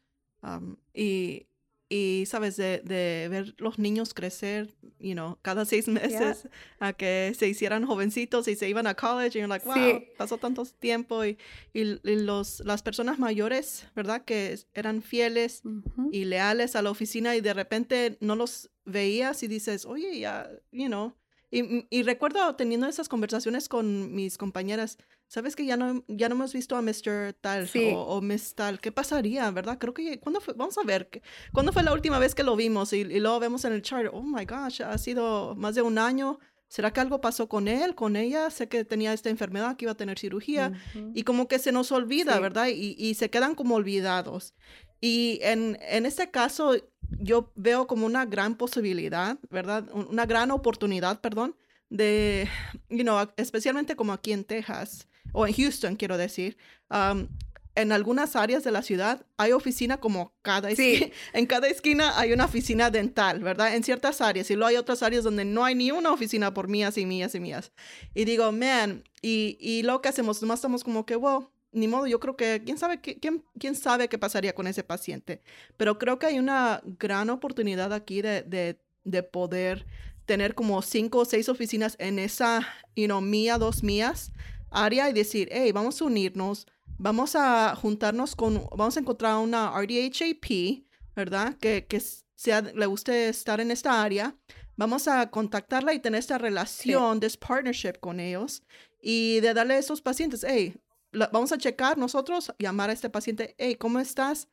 [0.94, 1.48] y,
[1.88, 6.48] y, sabes, de, de, ver los niños crecer, you know, cada seis meses
[6.78, 10.38] a que se hicieran jovencitos y se iban a college, y you're like, wow, pasó
[10.38, 11.24] tanto tiempo.
[11.24, 11.38] Y,
[11.72, 14.24] y, los, las personas mayores, ¿verdad?
[14.24, 15.64] Que eran fieles
[16.12, 20.48] y leales a la oficina y de repente no los veías y dices, oye, ya,
[20.70, 21.16] you know,
[21.52, 24.96] y, y, recuerdo teniendo esas conversaciones con mis compañeras,
[25.28, 27.34] sabes que ya no, ya no hemos visto a Mr.
[27.38, 29.76] Tal o, o, Miss Tal, ¿qué pasaría, verdad?
[29.78, 30.54] Creo que, ¿cuándo fue?
[30.54, 31.10] Vamos a ver,
[31.52, 32.94] ¿cuándo fue la última vez que lo vimos?
[32.94, 35.98] Y, y luego vemos en el chart, oh my gosh, ha sido más de un
[35.98, 36.38] año.
[36.68, 38.48] ¿Será que algo pasó con él, con ella?
[38.48, 40.72] Sé que tenía esta enfermedad, que iba a tener cirugía.
[41.12, 42.68] Y como que se nos olvida, ¿verdad?
[42.68, 44.54] Y, y, se quedan como olvidados.
[45.02, 46.76] Y en, en este caso,
[47.18, 49.88] yo veo como una gran posibilidad, ¿verdad?
[49.92, 51.56] Una gran oportunidad, perdón,
[51.90, 52.48] de,
[52.88, 56.56] you know, especialmente como aquí en Texas, o en Houston, quiero decir,
[56.88, 57.26] um,
[57.74, 61.06] en algunas áreas de la ciudad hay oficina como cada esquina.
[61.32, 63.74] En cada esquina hay una oficina dental, ¿verdad?
[63.74, 64.50] En ciertas áreas.
[64.50, 67.34] Y luego hay otras áreas donde no hay ni una oficina por mías y mías
[67.34, 67.72] y mías.
[68.14, 72.06] Y digo, man, y, y lo que hacemos, nomás estamos como que, wow, ni modo,
[72.06, 75.42] yo creo que, ¿quién sabe, qué, quién, quién sabe qué pasaría con ese paciente?
[75.76, 79.86] Pero creo que hay una gran oportunidad aquí de, de, de poder
[80.26, 84.32] tener como cinco o seis oficinas en esa, you know, mía, dos mías
[84.72, 86.66] área y decir, hey, vamos a unirnos,
[86.98, 91.56] vamos a juntarnos con, vamos a encontrar una RDHAP, ¿verdad?
[91.58, 92.02] Que, que
[92.34, 94.36] sea, le guste estar en esta área.
[94.76, 98.62] Vamos a contactarla y tener esta relación, this partnership con ellos
[99.02, 100.74] y de darle a esos pacientes, hey,
[101.12, 104.48] vamos a checar nosotros, llamar a este paciente, hey, ¿cómo estás?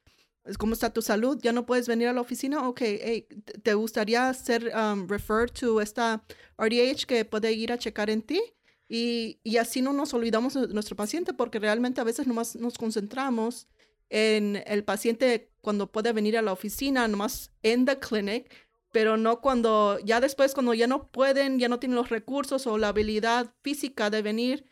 [0.57, 1.37] ¿Cómo está tu salud?
[1.41, 2.67] ¿Ya no puedes venir a la oficina?
[2.67, 3.27] Ok, hey,
[3.61, 6.23] ¿te gustaría ser um, referred to esta
[6.57, 8.41] RDH que puede ir a checar en ti?
[8.87, 12.75] Y, y, así no nos olvidamos de nuestro paciente porque realmente a veces nomás nos
[12.79, 13.67] concentramos
[14.09, 18.51] en el paciente cuando puede venir a la oficina, nomás en the clinic,
[18.91, 22.77] pero no cuando, ya después cuando ya no pueden, ya no tienen los recursos o
[22.77, 24.65] la habilidad física de venir,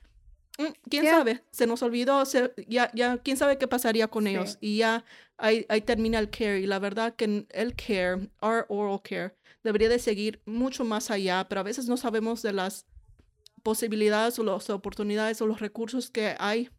[0.58, 1.44] Mm, ¿Quién sabe?
[1.52, 2.24] Se nos olvidó,
[2.68, 4.58] ya, ya, ¿quién sabe qué pasaría con ellos?
[4.60, 5.06] Y ya
[5.38, 6.60] ahí, ahí, termina el care.
[6.60, 11.48] Y la verdad que el care, our oral care, debería de seguir mucho más allá,
[11.48, 12.88] pero a veces no sabemos de las
[13.62, 16.70] posibilidades o las oportunidades o los recursos que hay,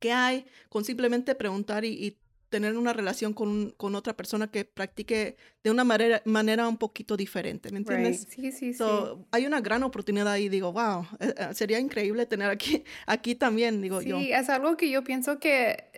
[0.00, 4.64] que hay con simplemente preguntar y, y tener una relación con, con, otra persona que
[4.64, 8.26] practique de una manera, manera un poquito diferente, ¿me entiendes?
[8.28, 8.84] Sí, sí, sí.
[9.32, 13.82] Hay una gran oportunidad y digo, wow, eh, eh, sería increíble tener aquí, aquí también,
[13.82, 14.18] digo yo.
[14.18, 15.90] Sí, es algo que yo pienso que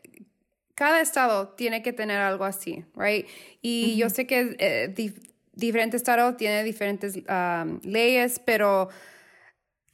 [0.74, 3.26] cada estado tiene que tener algo así, right?
[3.60, 5.12] Y yo sé que eh,
[5.52, 7.18] diferentes estados tienen diferentes
[7.82, 8.88] leyes, pero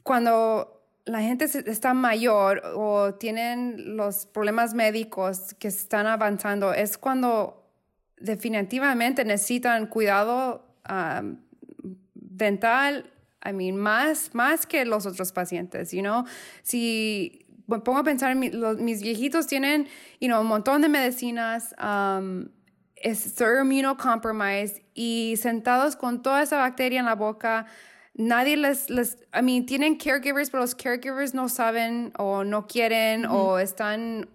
[0.02, 0.73] cuando
[1.06, 7.70] la gente está mayor o tienen los problemas médicos que están avanzando, es cuando
[8.18, 10.66] definitivamente necesitan cuidado
[12.14, 13.10] dental,
[13.44, 16.24] I mean, más, más que los otros pacientes, you know?
[16.62, 19.86] Si me pongo a pensar, mis viejitos tienen,
[20.20, 22.48] you know, un montón de medicinas, um,
[22.96, 27.66] es immunocompromised y sentados con toda esa bacteria en la boca,
[28.14, 33.26] nadie les, les, I mean, tienen caregivers, pero los caregivers no saben o no quieren
[33.26, 34.28] o están,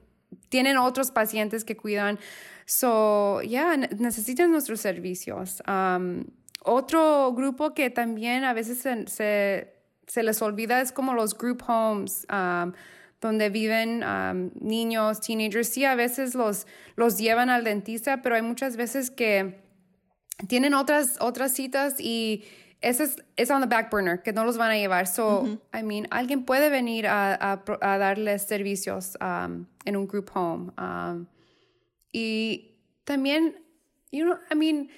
[0.50, 2.20] tienen otros pacientes que cuidan.
[2.66, 5.62] So, yeah, necesitan nuestros servicios.
[5.68, 6.26] Um,
[6.64, 9.06] otro grupo que también a veces se,
[10.08, 12.28] se, les olvida es como los group homes.
[12.30, 12.74] Um,
[13.22, 16.66] donde viven um, niños, teenagers, sí, a veces los,
[16.96, 19.60] los llevan al dentista, pero hay muchas veces que
[20.48, 22.46] tienen otras, otras citas y
[22.82, 25.08] ese es, es on the back burner, que no los van a llevar.
[25.08, 27.34] So, I mean, alguien puede venir a,
[27.82, 30.72] a, darles servicios um, en un group home.
[30.78, 31.28] Um,
[32.14, 33.56] y también,
[34.12, 34.90] you know, I mean,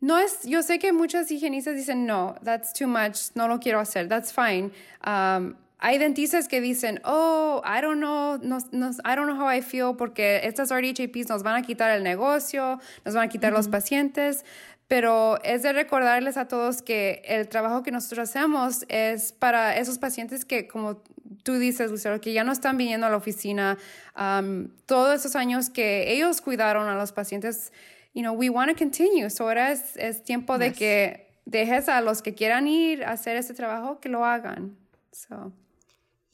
[0.00, 3.80] no es, yo sé que muchas higienistas dicen, no, that's too much, no lo quiero
[3.80, 4.70] hacer, that's fine.
[5.04, 9.48] Um, hay dentistas que dicen, oh, I don't know, no, no, I don't know how
[9.48, 13.52] I feel porque estas RDHAPs nos van a quitar el negocio, nos van a quitar
[13.52, 14.44] los pacientes
[14.92, 19.98] pero es de recordarles a todos que el trabajo que nosotros hacemos es para esos
[19.98, 20.98] pacientes que, como
[21.44, 23.78] tú dices, Lucero, que ya no están viniendo a la oficina,
[24.14, 27.72] um, todos esos años que ellos cuidaron a los pacientes,
[28.12, 29.30] you know, we want to continue.
[29.30, 33.38] So ahora es, es tiempo de que dejes a los que quieran ir a hacer
[33.38, 34.76] ese trabajo que lo hagan.
[35.10, 35.54] So.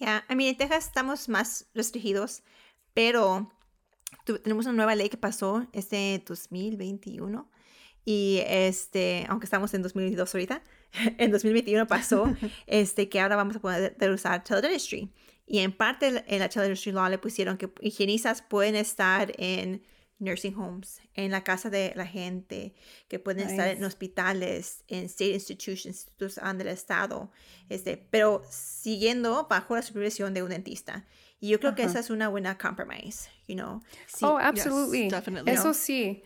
[0.01, 0.25] Ya, yeah.
[0.29, 2.43] I mean, en Texas estamos más restringidos,
[2.93, 3.53] pero
[4.43, 7.49] tenemos una nueva ley que pasó este 2021
[8.09, 10.63] y este, aunque estamos en 2022 ahorita,
[11.19, 12.35] en 2021 pasó
[12.67, 15.13] este, que ahora vamos a poder usar teledentistry.
[15.47, 19.83] Y en parte en la teledentistry law le pusieron que higienistas pueden estar en
[20.21, 22.73] nursing homes, en la casa de la gente,
[23.09, 27.31] que pueden estar en hospitales, en state institutions, institutos del estado,
[27.69, 31.05] este, pero siguiendo bajo la supervisión de un dentista.
[31.41, 33.83] Y yo creo que esa es una buena compromise, you know.
[34.23, 35.09] oh, absolutely.
[35.47, 36.23] Eso sí.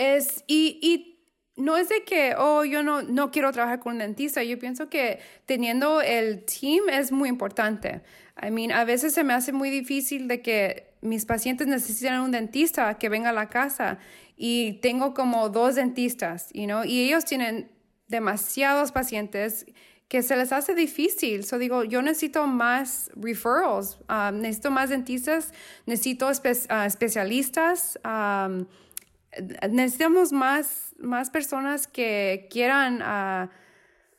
[0.00, 1.20] Es, y, y
[1.56, 4.42] no es de que, oh, yo no, no quiero trabajar con un dentista.
[4.42, 8.00] Yo pienso que teniendo el team es muy importante.
[8.42, 12.30] I mean, a veces se me hace muy difícil de que mis pacientes necesitan un
[12.30, 13.98] dentista que venga a la casa
[14.36, 17.70] y tengo como dos dentistas, you know, y ellos tienen
[18.08, 19.66] demasiados pacientes
[20.08, 21.44] que se les hace difícil.
[21.44, 25.52] So digo, yo necesito más referrals, um, necesito más dentistas,
[25.86, 27.98] necesito uh, especialistas.
[28.04, 28.66] Um,
[29.70, 33.50] necesitamos más, más personas que quieran ah,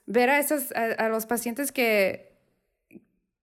[0.05, 2.37] ver a, esos, a, los pacientes que,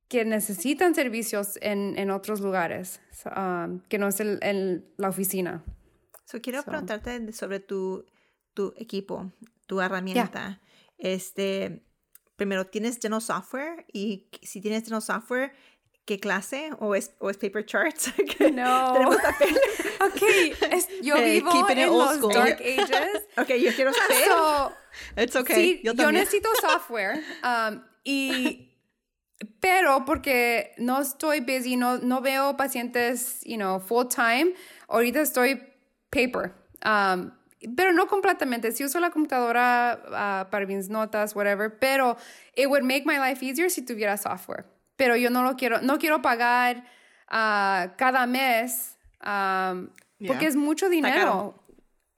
[0.08, 3.00] que necesitan servicios en, en otros lugares,
[3.36, 5.64] um, que no es el, la oficina.
[6.24, 8.04] So, quiero preguntarte sobre tu,
[8.54, 9.32] tu equipo,
[9.66, 10.60] tu herramienta.
[10.98, 11.82] Este,
[12.36, 13.86] primero, ¿tienes General Software?
[13.92, 15.52] Y si tienes General Software,
[16.08, 18.10] qué clase o es, o es paper charts.
[18.52, 18.92] no.
[18.94, 19.54] Tenemos papel.
[20.00, 20.22] ok,
[21.02, 23.28] yo vivo en los dark ages.
[23.36, 24.24] ok, yo quiero saber.
[24.26, 24.72] So,
[25.18, 25.54] It's okay.
[25.54, 27.22] Sí, yo, yo, necesito software.
[27.44, 28.72] Um, y,
[29.60, 34.54] pero porque no estoy busy, no, no veo pacientes, you know, full time,
[34.88, 35.60] ahorita estoy
[36.10, 36.54] paper.
[36.86, 37.32] Um,
[37.76, 38.72] pero no completamente.
[38.72, 42.16] Si uso la computadora uh, para mis notas, whatever, pero
[42.56, 44.64] it would make my life easier si tuviera software
[44.98, 46.84] pero yo no lo quiero, no quiero pagar
[47.30, 49.88] uh, cada mes um,
[50.26, 51.54] porque es mucho dinero.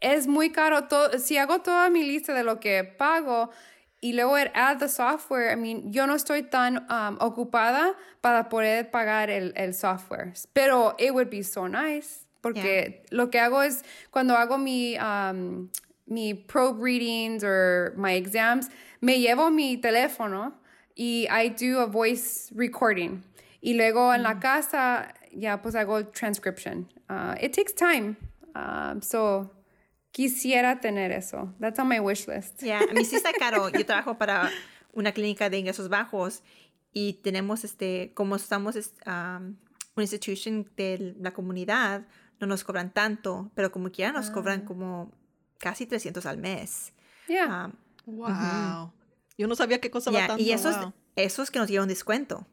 [0.01, 0.85] Es muy caro.
[0.85, 3.51] Todo, si hago toda mi lista de lo que pago
[4.01, 8.91] y luego add the software, I mean, yo no estoy tan um, ocupada para poder
[8.91, 10.33] pagar el, el, software.
[10.55, 15.69] Pero it would be so nice porque lo que hago es cuando hago mi, um,
[16.07, 18.71] mi probe readings o my exams,
[19.03, 20.55] me llevo mi teléfono
[20.97, 23.23] y I do a voice recording.
[23.63, 24.41] Y luego en la mm.
[24.41, 26.89] casa ya pues hago transcription.
[27.09, 28.17] Uh, it takes time.
[28.55, 29.51] Um, so
[30.13, 31.53] quisiera tener eso.
[31.61, 32.63] That's on my wish list.
[32.63, 33.69] Yeah, a mí sí está caro.
[33.73, 34.51] Yo trabajo para
[34.93, 36.43] una clínica de ingresos bajos
[36.93, 38.77] y tenemos este, como estamos
[39.07, 39.57] um,
[39.95, 42.07] una institution de la comunidad,
[42.41, 44.67] no nos cobran tanto, pero como quiera nos cobran ah.
[44.67, 45.13] como
[45.59, 46.93] casi 300 al mes.
[47.29, 47.71] Yeah.
[48.07, 48.93] Um, wow.
[49.41, 50.37] Yo no sabía qué cosa tanto.
[50.39, 50.77] Y esos,
[51.17, 52.47] esos que nos dieron descuento.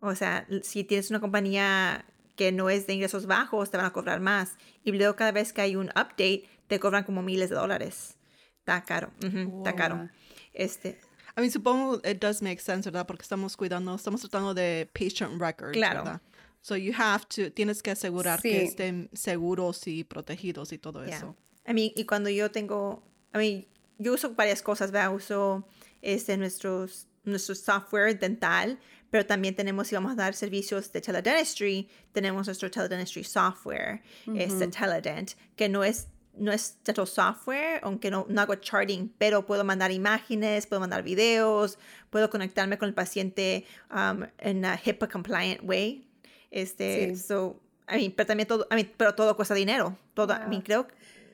[0.00, 2.04] O sea, si tienes una compañía
[2.34, 4.56] que no es de ingresos bajos, te van a cobrar más.
[4.82, 8.16] Y luego cada vez que hay un update, te cobran como miles de dólares.
[8.58, 9.12] Está caro.
[9.22, 10.08] Está caro.
[10.52, 10.98] Este.
[11.36, 13.06] I mean, supongo it does make sense, ¿verdad?
[13.06, 16.02] Porque estamos cuidando, estamos tratando de patient records, Claro.
[16.02, 16.20] ¿verdad?
[16.62, 18.50] So you have to, tienes que asegurar Sí.
[18.50, 21.16] que estén seguros y protegidos y todo Yeah.
[21.16, 21.36] eso.
[21.64, 23.66] I mean, y cuando yo tengo, I mean,
[23.98, 25.14] yo uso varias cosas, ¿verdad?
[25.14, 25.64] Uso
[26.02, 28.78] este, nuestros, nuestro software dental,
[29.10, 34.02] pero también tenemos, si vamos a dar servicios de teledentistry, tenemos nuestro teledentistry software,
[34.34, 39.44] este Teledent, que no es no es dental software, aunque no, no hago charting, pero
[39.44, 41.78] puedo mandar imágenes, puedo mandar videos,
[42.10, 46.08] puedo conectarme con el paciente um, en a HIPAA compliant way.
[46.52, 47.22] Este, Sí.
[47.22, 49.98] so, I mean, pero también todo, I mean, pero todo cuesta dinero.
[50.14, 50.46] Todo, I Yeah.
[50.48, 50.86] mean, creo,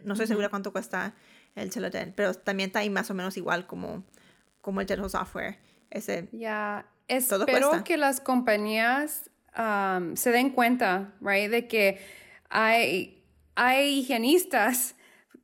[0.05, 1.15] no estoy segura cuánto cuesta
[1.55, 4.05] el Teledent, pero también está ahí más o menos igual como,
[4.65, 5.59] como el dental software.
[5.91, 6.87] Ese, Ya,
[7.29, 12.01] Todo espero que las compañías um, se den cuenta, right, de que
[12.49, 13.23] hay,
[13.55, 14.95] hay higienistas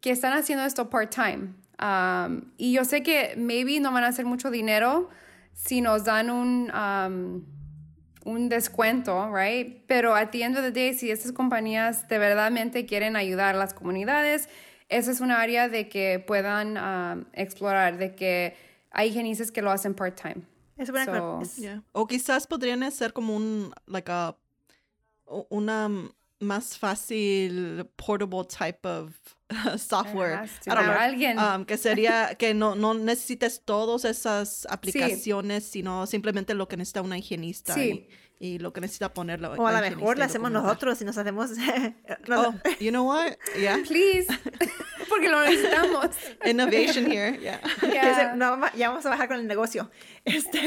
[0.00, 1.54] que están haciendo esto part-time.
[1.78, 5.10] Um, y yo sé que maybe no van a hacer mucho dinero
[5.52, 7.44] si nos dan un, um,
[8.24, 9.84] un descuento, right?
[9.86, 13.58] Pero at the end of the day, si estas compañías de verdaderamente quieren ayudar a
[13.58, 14.48] las comunidades,
[14.88, 19.70] esa es una área de que puedan um, explorar, de que hay higienistas que lo
[19.70, 20.42] hacen part-time.
[20.76, 21.82] es buena So- Yeah.
[21.92, 24.34] O quizás podrían hacer como un, like a,
[25.50, 25.88] una
[26.40, 29.12] más fácil portable type of
[29.78, 30.44] software.
[30.66, 30.92] I don't know.
[30.94, 31.38] Alguien.
[31.38, 37.02] Um, que sería que no, no necesites todas esas aplicaciones, sino simplemente lo que necesita
[37.02, 37.80] una higienista Sí.
[38.08, 38.08] y,
[38.42, 41.04] y lo que necesita poner la O a la lo mejor lo hacemos nosotros y
[41.04, 41.50] nos hacemos...
[42.26, 43.36] nos- Oh, you know what?
[43.56, 43.78] Yeah.
[43.86, 44.26] Please,
[45.10, 46.06] porque lo necesitamos.
[46.46, 47.38] Innovation here.
[47.38, 47.60] Yeah.
[47.82, 48.34] Yeah.
[48.36, 49.90] No, ya vamos a bajar con el negocio.
[50.24, 50.58] Este,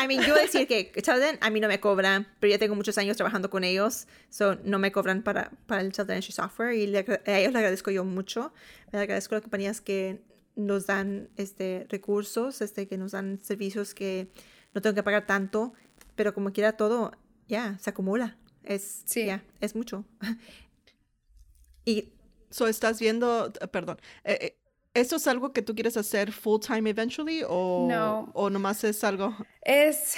[0.00, 2.98] I mean, yo decir que Teledent a mí no me cobran, pero ya tengo muchos
[2.98, 6.98] años trabajando con ellos, so no me cobran para, para el Teledentistry software y le
[7.26, 8.52] a ellos le agradezco yo mucho.
[8.92, 10.22] Le agradezco a las compañías que
[10.54, 14.28] nos dan este recursos, este que nos dan servicios que
[14.74, 15.72] no tengo que pagar tanto,
[16.14, 17.12] pero como quiera todo,
[17.48, 18.36] ya, se acumula.
[18.62, 19.28] Es, Sí.
[19.60, 20.04] es mucho.
[21.84, 22.12] y
[22.50, 24.56] So, ¿estás viendo, perdón, eh, eh,
[24.92, 28.30] ¿esto es algo que tú quieres hacer full time eventually o, No.
[28.34, 29.34] o nomás es algo?
[29.62, 30.16] Es,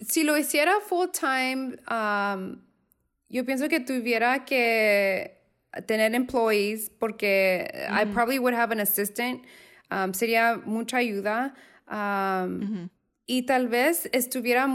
[0.00, 2.60] si lo hiciera full time, um,
[3.28, 5.38] yo pienso que tuviera que
[5.86, 9.44] tener employees porque I probably would have an assistant.
[9.88, 11.54] Um, sería mucha ayuda.
[11.92, 12.88] Um,
[13.26, 14.66] Y tal vez estuviera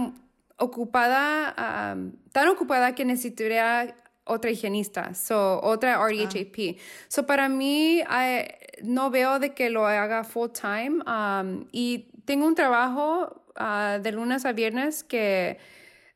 [0.57, 1.53] ocupada,
[1.93, 3.93] um, tan ocupada que necesitaría
[4.25, 6.77] otra higienista, so, otra RDHAP.
[7.09, 8.47] So, para mí, I-
[8.83, 11.01] no veo de que lo haga full time.
[11.05, 15.57] um, y tengo un trabajo ah, de lunes a viernes que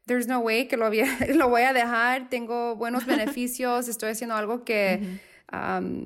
[0.06, 0.90] there's no way que lo,
[1.36, 2.30] lo voy a dejar.
[2.30, 5.00] Tengo buenos beneficios, estoy haciendo algo que,
[5.52, 6.06] um,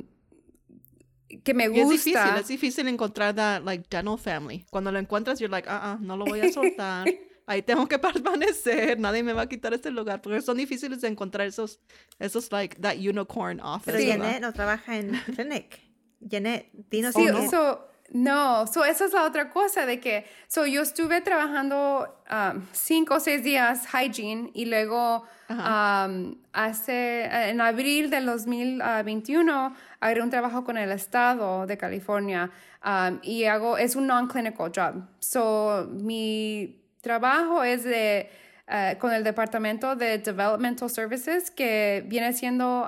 [1.44, 1.92] que me Y es gusta.
[1.94, 4.66] difícil, es difícil encontrar that like dental family.
[4.72, 7.08] Cuando lo encuentras, you're like, ah, ah, no lo voy a soltar.
[7.48, 11.08] Ahí tengo que permanecer, nadie me va a quitar este lugar, porque son difíciles de
[11.10, 11.80] encontrar esos,
[12.18, 13.92] esos like that unicorn office.
[13.96, 14.00] pero.
[14.04, 15.80] Janet no trabaja en clinic.
[16.28, 17.50] Janet, dinos Sí, si no.
[17.50, 22.62] so, no, so esa es la otra cosa de que, so yo estuve trabajando um,
[22.72, 30.30] cinco o seis días hygiene y luego um, hace, en abril del 2021 agarré un
[30.30, 32.52] trabajo con el estado de California
[32.86, 35.04] um, y hago, es un non-clinical job.
[35.20, 38.30] So mi trabajo es de,
[38.68, 42.88] eh, con el departamento de Developmental Services que viene siendo...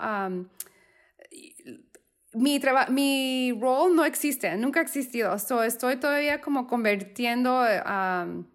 [2.33, 2.59] mi,
[2.89, 5.37] mi role no existe, nunca ha existido.
[5.39, 8.45] So, estoy todavía como convirtiendo um,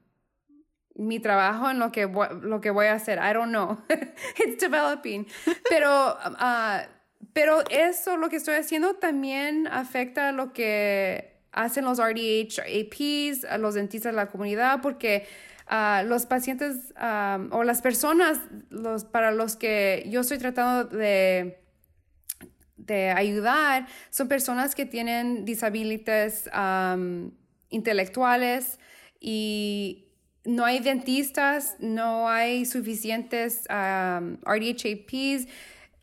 [0.95, 3.19] mi trabajo en lo que, lo que voy a hacer.
[3.19, 3.79] I don't know.
[4.39, 5.27] It's developing.
[5.69, 6.87] Pero, uh,
[7.33, 13.59] pero eso, lo que estoy haciendo, también afecta lo que hacen los RDH, APs, a
[13.59, 15.27] los dentistas de la comunidad, porque
[15.71, 18.39] uh, los pacientes um, o las personas
[18.71, 21.62] los, para los que yo estoy tratando de
[22.87, 27.31] de ayudar son personas que tienen disabilities um,
[27.71, 28.79] intelectuales
[29.21, 30.09] y
[30.45, 34.39] no hay dentistas, no hay suficientes um.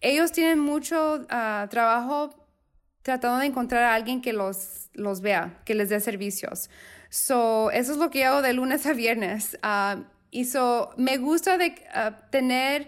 [0.01, 2.29] Ellos tienen mucho uh, trabajo
[3.01, 6.69] tratando de encontrar a alguien que los, los vea, que les dé servicios.
[7.09, 9.57] So, eso es lo que hago de lunes a viernes.
[9.63, 12.87] Um, y so, me gusta de, uh, tener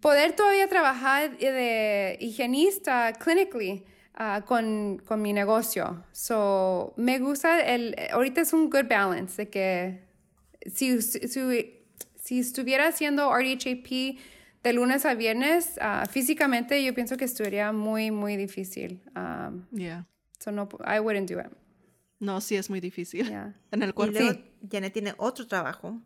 [0.00, 3.84] poder todavía trabajar de higienista clinically
[4.18, 6.04] uh, con, con mi negocio.
[6.12, 10.08] So, me gusta el, ahorita es un good balance de que
[10.66, 11.84] si, si,
[12.16, 14.18] si estuviera haciendo RDHAP
[14.62, 19.02] de lunes a viernes, uh, físicamente yo pienso que estaría muy, muy difícil.
[19.16, 20.06] Um, Yeah.
[20.38, 21.48] So no, I wouldn't do it.
[22.18, 23.26] No, sí es muy difícil.
[23.28, 23.54] Yeah.
[23.70, 24.18] En el Y cuerpo.
[24.18, 24.38] luego
[24.70, 26.00] Janet tiene otro trabajo.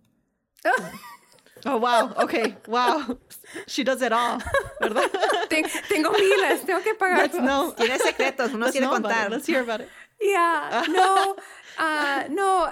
[0.64, 0.70] Oh,
[1.64, 2.12] wow.
[2.24, 2.56] Okay.
[2.68, 3.18] Wow.
[3.66, 4.38] She does it all.
[4.80, 5.10] ¿Verdad?
[5.48, 7.18] Ten- tengo miles, tengo que pagar.
[7.18, 7.72] Let's know.
[7.76, 9.30] Tiene secretos, uno quiere contar.
[9.30, 9.88] Let's hear about it.
[10.20, 11.36] Yeah, no,
[11.78, 12.70] ah, no.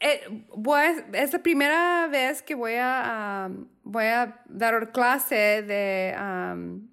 [0.00, 0.20] eh,
[0.56, 6.14] voy a- es la primera vez que voy a um, voy a dar clase de
[6.16, 6.88] um,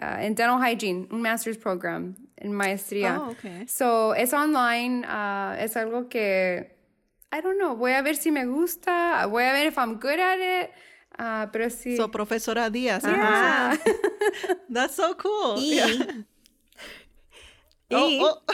[0.00, 3.18] ah, en dental hygiene, un master's program en maestría.
[3.20, 3.66] Oh, okay.
[3.66, 6.73] So es online, ah, es algo que
[7.36, 7.74] I don't know.
[7.74, 9.26] Voy a ver si me gusta.
[9.26, 10.70] Voy a ver if I'm good at it.
[11.18, 11.96] ah, pero sí.
[11.96, 13.02] So, profesora Díaz.
[13.02, 13.76] Yeah.
[14.68, 15.56] That's so cool.
[15.58, 15.88] Y, Yeah.
[17.90, 18.52] y, Oh, oh.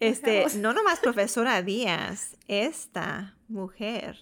[0.00, 4.16] este, no nomás profesora Díaz, esta mujer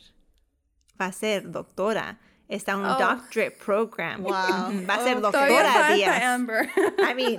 [1.00, 2.18] va a ser doctora.
[2.48, 2.98] Está en un Oh.
[2.98, 4.22] doctorate program.
[4.24, 4.32] Wow.
[4.32, 6.22] Va a ser Oh, doctora Díaz.
[6.24, 6.68] Amber.
[6.98, 7.38] I mean,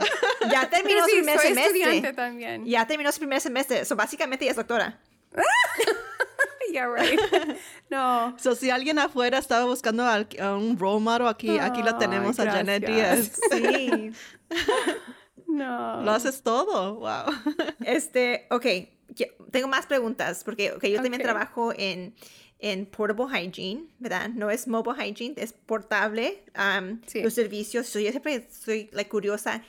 [0.50, 1.80] ya terminó Pero su sí, primer soy semestre.
[1.82, 2.66] estudiante también.
[2.66, 3.84] Ya terminó su primer semestre.
[3.84, 4.98] So, básicamente ya es doctora.
[6.72, 7.20] Yeah, right.
[7.90, 8.36] No.
[8.38, 12.40] So, si alguien afuera estaba buscando a un role model, aquí, aquí la Ay, tenemos
[12.40, 13.32] a Janet Díaz.
[13.38, 13.40] gracias.
[13.52, 14.12] Sí.
[15.48, 16.02] No.
[16.02, 16.96] Lo haces todo.
[16.96, 17.34] Wow.
[17.86, 18.62] Este, ok,
[19.16, 21.24] que- tengo más preguntas, porque okay, yo también Ok.
[21.24, 22.16] trabajo en,
[22.60, 24.30] en portable hygiene, ¿verdad?
[24.30, 27.22] No es mobile hygiene, es portable, um, Sí.
[27.22, 27.88] los servicios.
[27.88, 29.62] So, yo siempre soy like, curiosa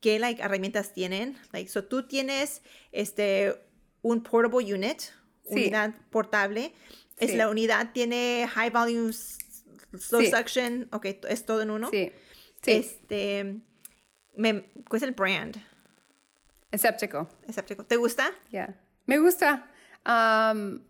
[0.00, 1.38] qué like, herramientas tienen.
[1.52, 2.60] Like, so, tú tienes
[2.92, 3.54] este,
[4.02, 5.04] un portable unit,
[5.50, 5.64] Sí.
[5.64, 6.72] unidad portable.
[7.18, 10.30] Es la unidad tiene high volume slow Sí.
[10.30, 11.90] suction, ok, es todo en uno.
[11.90, 12.12] Sí.
[12.64, 13.56] Este,
[14.36, 15.56] me, ¿cuál es el brand?
[16.70, 17.28] Escéptico.
[17.46, 17.84] Escéptico.
[17.84, 18.30] ¿Te gusta?
[18.50, 18.74] Yeah.
[19.06, 19.66] Me gusta.
[20.06, 20.80] Um,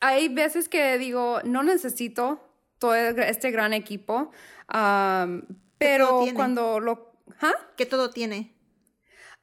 [0.00, 2.46] hay veces que digo, no necesito
[2.78, 4.32] todo este gran equipo,
[4.74, 5.42] um,
[5.78, 7.14] pero cuando lo...
[7.40, 7.54] ¿Ah?
[7.76, 8.53] ¿Qué todo tiene?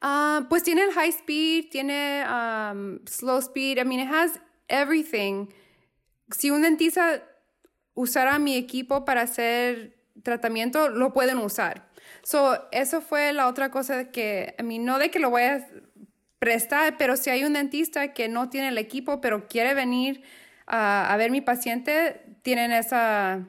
[0.04, 3.78] Ah, pues tiene el high speed, tiene um, slow speed.
[3.78, 5.46] I mean, it has everything.
[6.32, 7.22] Si un dentista
[7.94, 11.88] usara mi equipo para hacer tratamiento, lo pueden usar.
[12.24, 15.68] So, eso fue la otra cosa que, I mean, no de que lo voy a
[16.40, 20.24] prestar, pero si hay un dentista que no tiene el equipo, pero quiere venir
[20.66, 23.46] a ver mi paciente, tienen esa...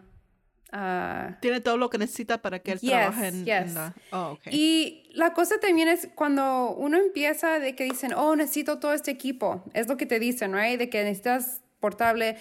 [0.74, 3.74] ah, Tiene todo lo que necesita para que él Yes, trabaje en, en yes.
[3.74, 3.94] la...
[4.12, 4.54] Oh, okay.
[4.54, 9.12] y la cosa también es cuando uno empieza de que dicen, oh, necesito todo este
[9.12, 9.64] equipo.
[9.74, 10.78] Es lo que te dicen, right?
[10.78, 12.38] De que necesitas portable.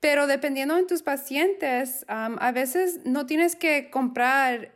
[0.00, 4.72] Pero dependiendo de tus pacientes, um, a veces no tienes que comprar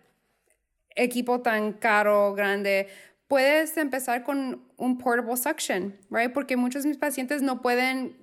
[0.97, 2.89] equipo tan caro, grande.
[3.29, 6.33] Puedes empezar con un portable suction, right?
[6.33, 8.17] Porque muchos de mis pacientes no pueden,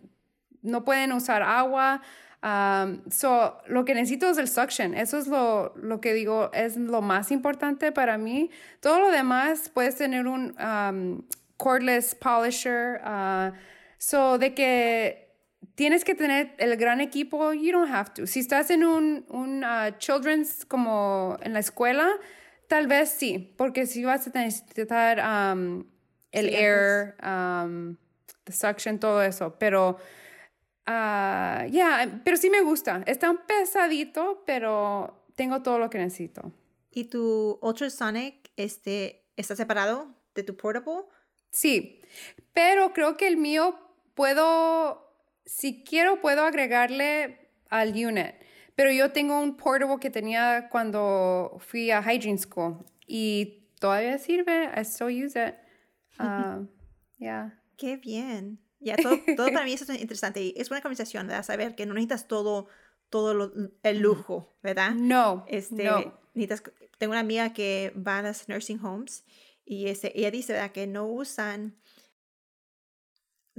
[0.62, 2.02] no pueden usar agua.
[2.44, 4.94] Um, so, lo que necesito es el suction.
[4.94, 8.52] Eso es lo, lo que digo, es lo más importante para mí.
[8.80, 11.24] Todo lo demás, puedes tener un um,
[11.58, 13.02] cordless polisher.
[13.04, 13.52] uh,
[13.98, 15.28] so, de que
[15.76, 18.28] tienes que tener el gran equipo, you don't have to.
[18.28, 22.08] Si estás en un, un uh, children's como en la escuela,
[22.68, 25.86] tal vez sí, porque si vas a necesitar um,
[26.32, 27.16] el Sí, air,
[28.44, 29.98] the suction, todo eso, pero
[30.88, 33.04] ah, yeah, pero sí me gusta.
[33.06, 36.52] Está un pesadito, pero tengo todo lo que necesito.
[36.92, 41.04] ¿Y tu ultrasonic este, está separado de tu portable?
[41.52, 42.02] Sí,
[42.54, 43.78] pero creo que el mío
[44.16, 45.14] puedo,
[45.46, 48.34] si quiero, puedo agregarle al unit.
[48.76, 54.72] Pero yo tengo un portable que tenía cuando fui a hygiene school y todavía sirve.
[54.76, 55.56] I still use it.
[56.20, 56.66] Uh,
[57.20, 57.54] yeah.
[57.78, 58.58] Qué bien.
[58.80, 60.42] Ya, todo, todo para mí es interesante.
[60.42, 61.44] Y es buena conversación, ¿verdad?
[61.44, 62.68] Saber que no necesitas todo,
[63.10, 63.52] todo lo-
[63.84, 64.92] el lujo, ¿verdad?
[64.92, 66.20] No, Este, no.
[66.34, 66.64] necesitas-
[66.98, 69.24] tengo una amiga que va a las nursing homes
[69.66, 70.72] y este, ella dice ¿verdad?
[70.72, 71.76] que no usan.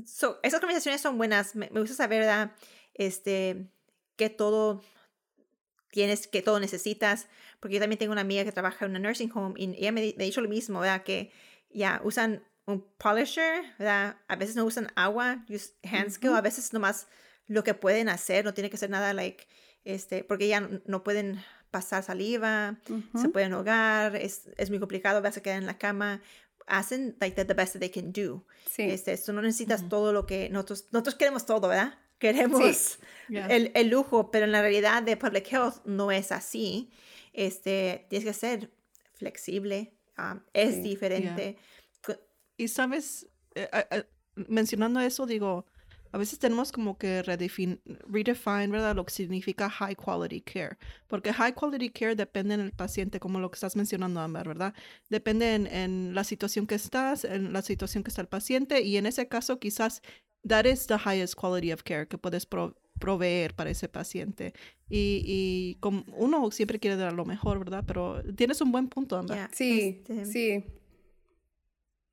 [0.05, 1.57] So, esas conversaciones son buenas.
[1.57, 2.53] Me, me gusta saber ¿verdad?
[2.95, 3.69] Este,
[4.16, 4.83] que todo
[5.91, 7.29] tienes, que todo necesitas.
[7.61, 10.14] Porque yo también tengo una amiga que trabaja en una nursing home y ella me,
[10.16, 11.03] me ha dicho lo mismo, ¿verdad?
[11.03, 11.33] Que
[11.71, 14.16] ya usan un polisher, ¿verdad?
[14.29, 17.07] A veces no usan agua, use hand skill, a veces nomás
[17.47, 19.47] lo que pueden hacer, no tiene que ser nada like,
[19.85, 22.79] este, porque ya no, no pueden pasar saliva,
[23.21, 26.21] se pueden ahogar, es, es muy complicado, vas a quedar en la cama,
[26.66, 28.45] hacen like the, best that they can do.
[28.71, 28.83] Sí.
[28.83, 31.99] Este, so no necesitas todo lo que nosotros, nosotros queremos todo, ¿verdad?
[32.19, 32.99] Queremos
[33.31, 33.47] Yeah.
[33.49, 36.91] el, el lujo, pero en la realidad de public health no es así.
[37.33, 38.71] Este, tienes que ser
[39.14, 41.57] flexible, um, es Sí, diferente.
[41.57, 41.62] Co-
[42.59, 44.04] Y sabes, eh, eh,
[44.34, 45.64] mencionando eso, digo,
[46.12, 47.78] a veces tenemos como que redefine,
[48.09, 48.96] redefine, ¿verdad?
[48.96, 50.76] Lo que significa high quality care.
[51.06, 54.74] Porque high quality care depende en el paciente, como lo que estás mencionando, Amber, ¿verdad?
[55.09, 59.06] Depende en, la situación que estás, en la situación que está el paciente, y en
[59.06, 60.02] ese caso quizás
[60.46, 64.54] that is the highest quality of care que puedes proveer para ese paciente.
[64.88, 67.84] Y, y como uno siempre quiere dar lo mejor, ¿verdad?
[67.86, 69.48] Pero tienes un buen punto, Amber.
[69.52, 70.64] Sí, este sí.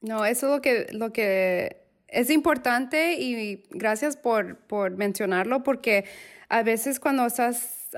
[0.05, 6.05] No, eso es lo que, lo que es importante y gracias por, por mencionarlo porque
[6.47, 7.89] a veces cuando estás,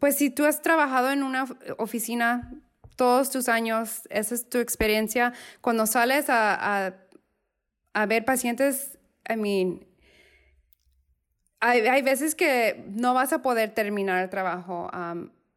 [0.00, 1.46] pues si tú has trabajado en una
[1.78, 2.52] oficina
[2.96, 6.94] todos tus años, esa es tu experiencia, cuando sales a, a,
[7.94, 9.86] a ver pacientes, I mean,
[11.60, 14.90] hay, hay, veces que no vas a poder terminar el trabajo.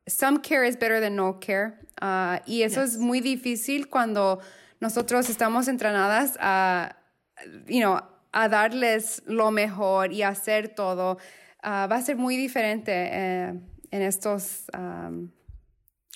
[0.07, 1.79] some care is better than no care.
[2.01, 4.39] Uh, y eso es muy difícil cuando
[4.81, 6.97] nosotros estamos entrenadas a
[7.67, 7.99] you know,
[8.31, 11.17] a darles lo mejor y hacer todo,
[11.63, 13.47] uh, va a ser muy diferente eh,
[13.91, 15.31] en estos, um,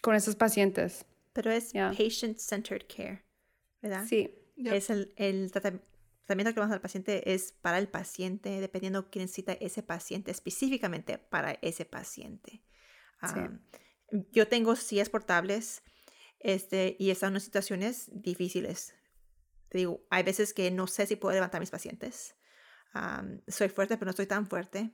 [0.02, 1.06] con estos pacientes.
[1.34, 3.26] Pero es patient-centered care,
[3.82, 4.06] ¿verdad?
[4.08, 4.34] Sí.
[4.58, 9.20] Es el, el tratamiento que vamos al paciente es para el paciente, dependiendo de qué
[9.20, 12.64] necesita ese paciente, específicamente para ese paciente.
[13.22, 13.60] Um,
[14.32, 15.84] yo tengo sillas portables
[16.46, 18.94] este, y están en situaciones difíciles
[19.78, 22.36] digo, hay veces que no sé si puedo levantar mis pacientes.
[23.48, 24.92] soy fuerte, pero no estoy tan fuerte.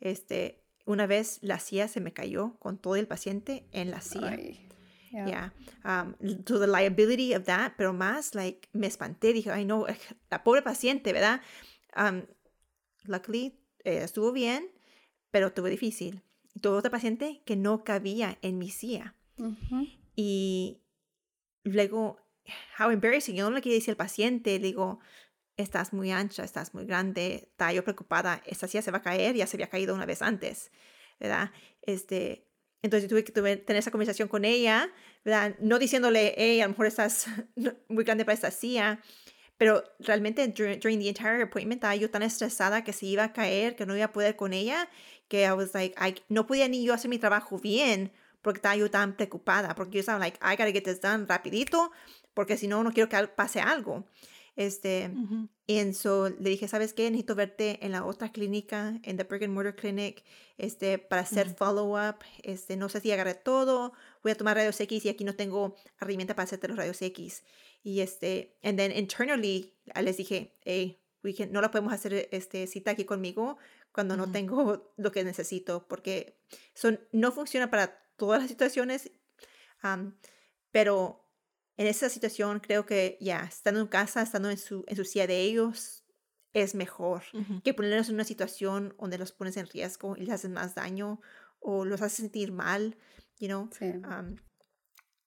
[0.00, 4.36] Este, una vez la silla se me cayó con todo el paciente en la silla.
[5.10, 5.52] yeah.
[6.44, 9.32] to the liability of that, pero más, like, me espanté.
[9.32, 9.86] Dije, ay, no,
[10.30, 11.40] la pobre paciente, ¿verdad?
[13.04, 14.70] luckily, eh, estuvo bien,
[15.30, 16.22] pero tuvo difícil.
[16.60, 19.16] Tuve otra paciente que no cabía en mi silla.
[20.14, 20.81] Y
[21.64, 22.18] luego
[22.78, 23.36] how embarrassing.
[23.36, 25.00] Yo no le quería decir al paciente, digo,
[25.56, 29.34] estás muy ancha, estás muy grande, está yo preocupada, esta silla se va a caer,
[29.34, 30.70] ya se había caído una vez antes,
[31.20, 31.50] ¿verdad?
[31.82, 32.46] Este,
[32.82, 34.90] entonces tuve que tener esa conversación con ella,
[35.24, 35.56] ¿verdad?
[35.60, 37.26] No diciéndole, hey, a lo mejor estás
[37.88, 39.00] muy grande para esta silla,
[39.56, 43.76] pero realmente during, the entire appointment estaba yo tan estresada que se iba a caer,
[43.76, 44.88] que no iba a poder con ella,
[45.28, 48.10] que I was like, I, no podía ni yo hacer mi trabajo bien
[48.42, 51.92] porque estaba yo tan preocupada, porque yo estaba like, I gotta get this done rapidito,
[52.34, 54.04] porque si no, no quiero que pase algo.
[54.54, 55.10] Este,
[55.66, 57.10] Y en so, le dije, ¿sabes qué?
[57.10, 60.24] Necesito verte en la otra clínica, en the Brick and Mortar Clinic,
[60.58, 62.16] este, para hacer follow-up.
[62.42, 65.76] Este, no sé si agarré todo, voy a tomar rayos X y aquí no tengo
[65.98, 67.44] herramienta para hacerte los rayos X.
[67.82, 72.66] Y este, and then internally les dije, hey, we can, no la podemos hacer este,
[72.66, 73.56] cita aquí conmigo
[73.92, 76.36] cuando no tengo lo que necesito, porque
[76.74, 79.10] son, no funciona para todas las situaciones,
[80.70, 81.28] pero
[81.76, 85.26] en esa situación creo que ya, estando en casa, estando en su, en su silla
[85.26, 86.04] de ellos,
[86.52, 87.24] es mejor
[87.64, 91.20] que ponerlos en una situación donde los pones en riesgo y les haces más daño
[91.58, 92.96] o los haces sentir mal,
[93.40, 93.68] you know.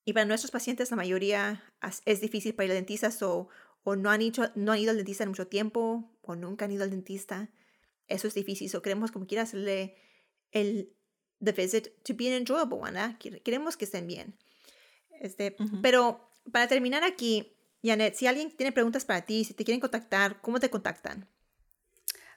[0.05, 1.65] y para nuestros pacientes, la mayoría
[2.05, 3.49] es difícil para ir al dentista o,
[3.83, 6.71] o no, han ido, no han ido al dentista en mucho tiempo o nunca han
[6.71, 7.51] ido al dentista.
[8.07, 8.73] Eso es difícil.
[8.73, 9.97] O queremos como quiera hacerle
[10.51, 10.94] el
[11.43, 13.17] the visit to be an enjoyable one.
[13.43, 14.35] Queremos que estén bien.
[15.21, 19.79] Este, Pero para terminar aquí, Janet, si alguien tiene preguntas para ti, si te quieren
[19.79, 21.27] contactar, ¿cómo te contactan?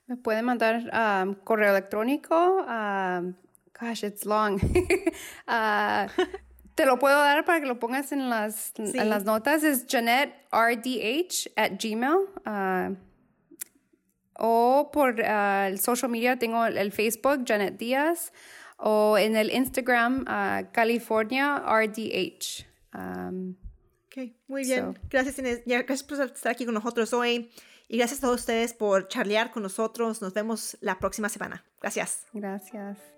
[0.07, 2.65] Me pueden mandar um, correo electrónico.
[2.67, 3.35] Um,
[3.79, 4.59] gosh, it's long.
[5.49, 6.09] uh,
[6.75, 9.63] te lo puedo dar para que lo pongas en las, en las notas.
[9.65, 12.29] Es janetrdh at gmail.
[12.47, 12.97] Uh,
[14.39, 18.33] o por uh, el social media tengo el Facebook, Janet Díaz.
[18.79, 22.67] O en el Instagram, uh, California RDH.
[22.95, 23.57] Um,
[24.47, 24.99] muy bien.
[25.11, 25.63] Gracias, Inés.
[25.65, 27.51] Gracias por estar aquí con nosotros hoy.
[27.89, 30.21] Y gracias a todos ustedes por charlear con nosotros.
[30.21, 31.65] Nos vemos la próxima semana.
[31.81, 32.27] Gracias.
[32.33, 33.18] Gracias.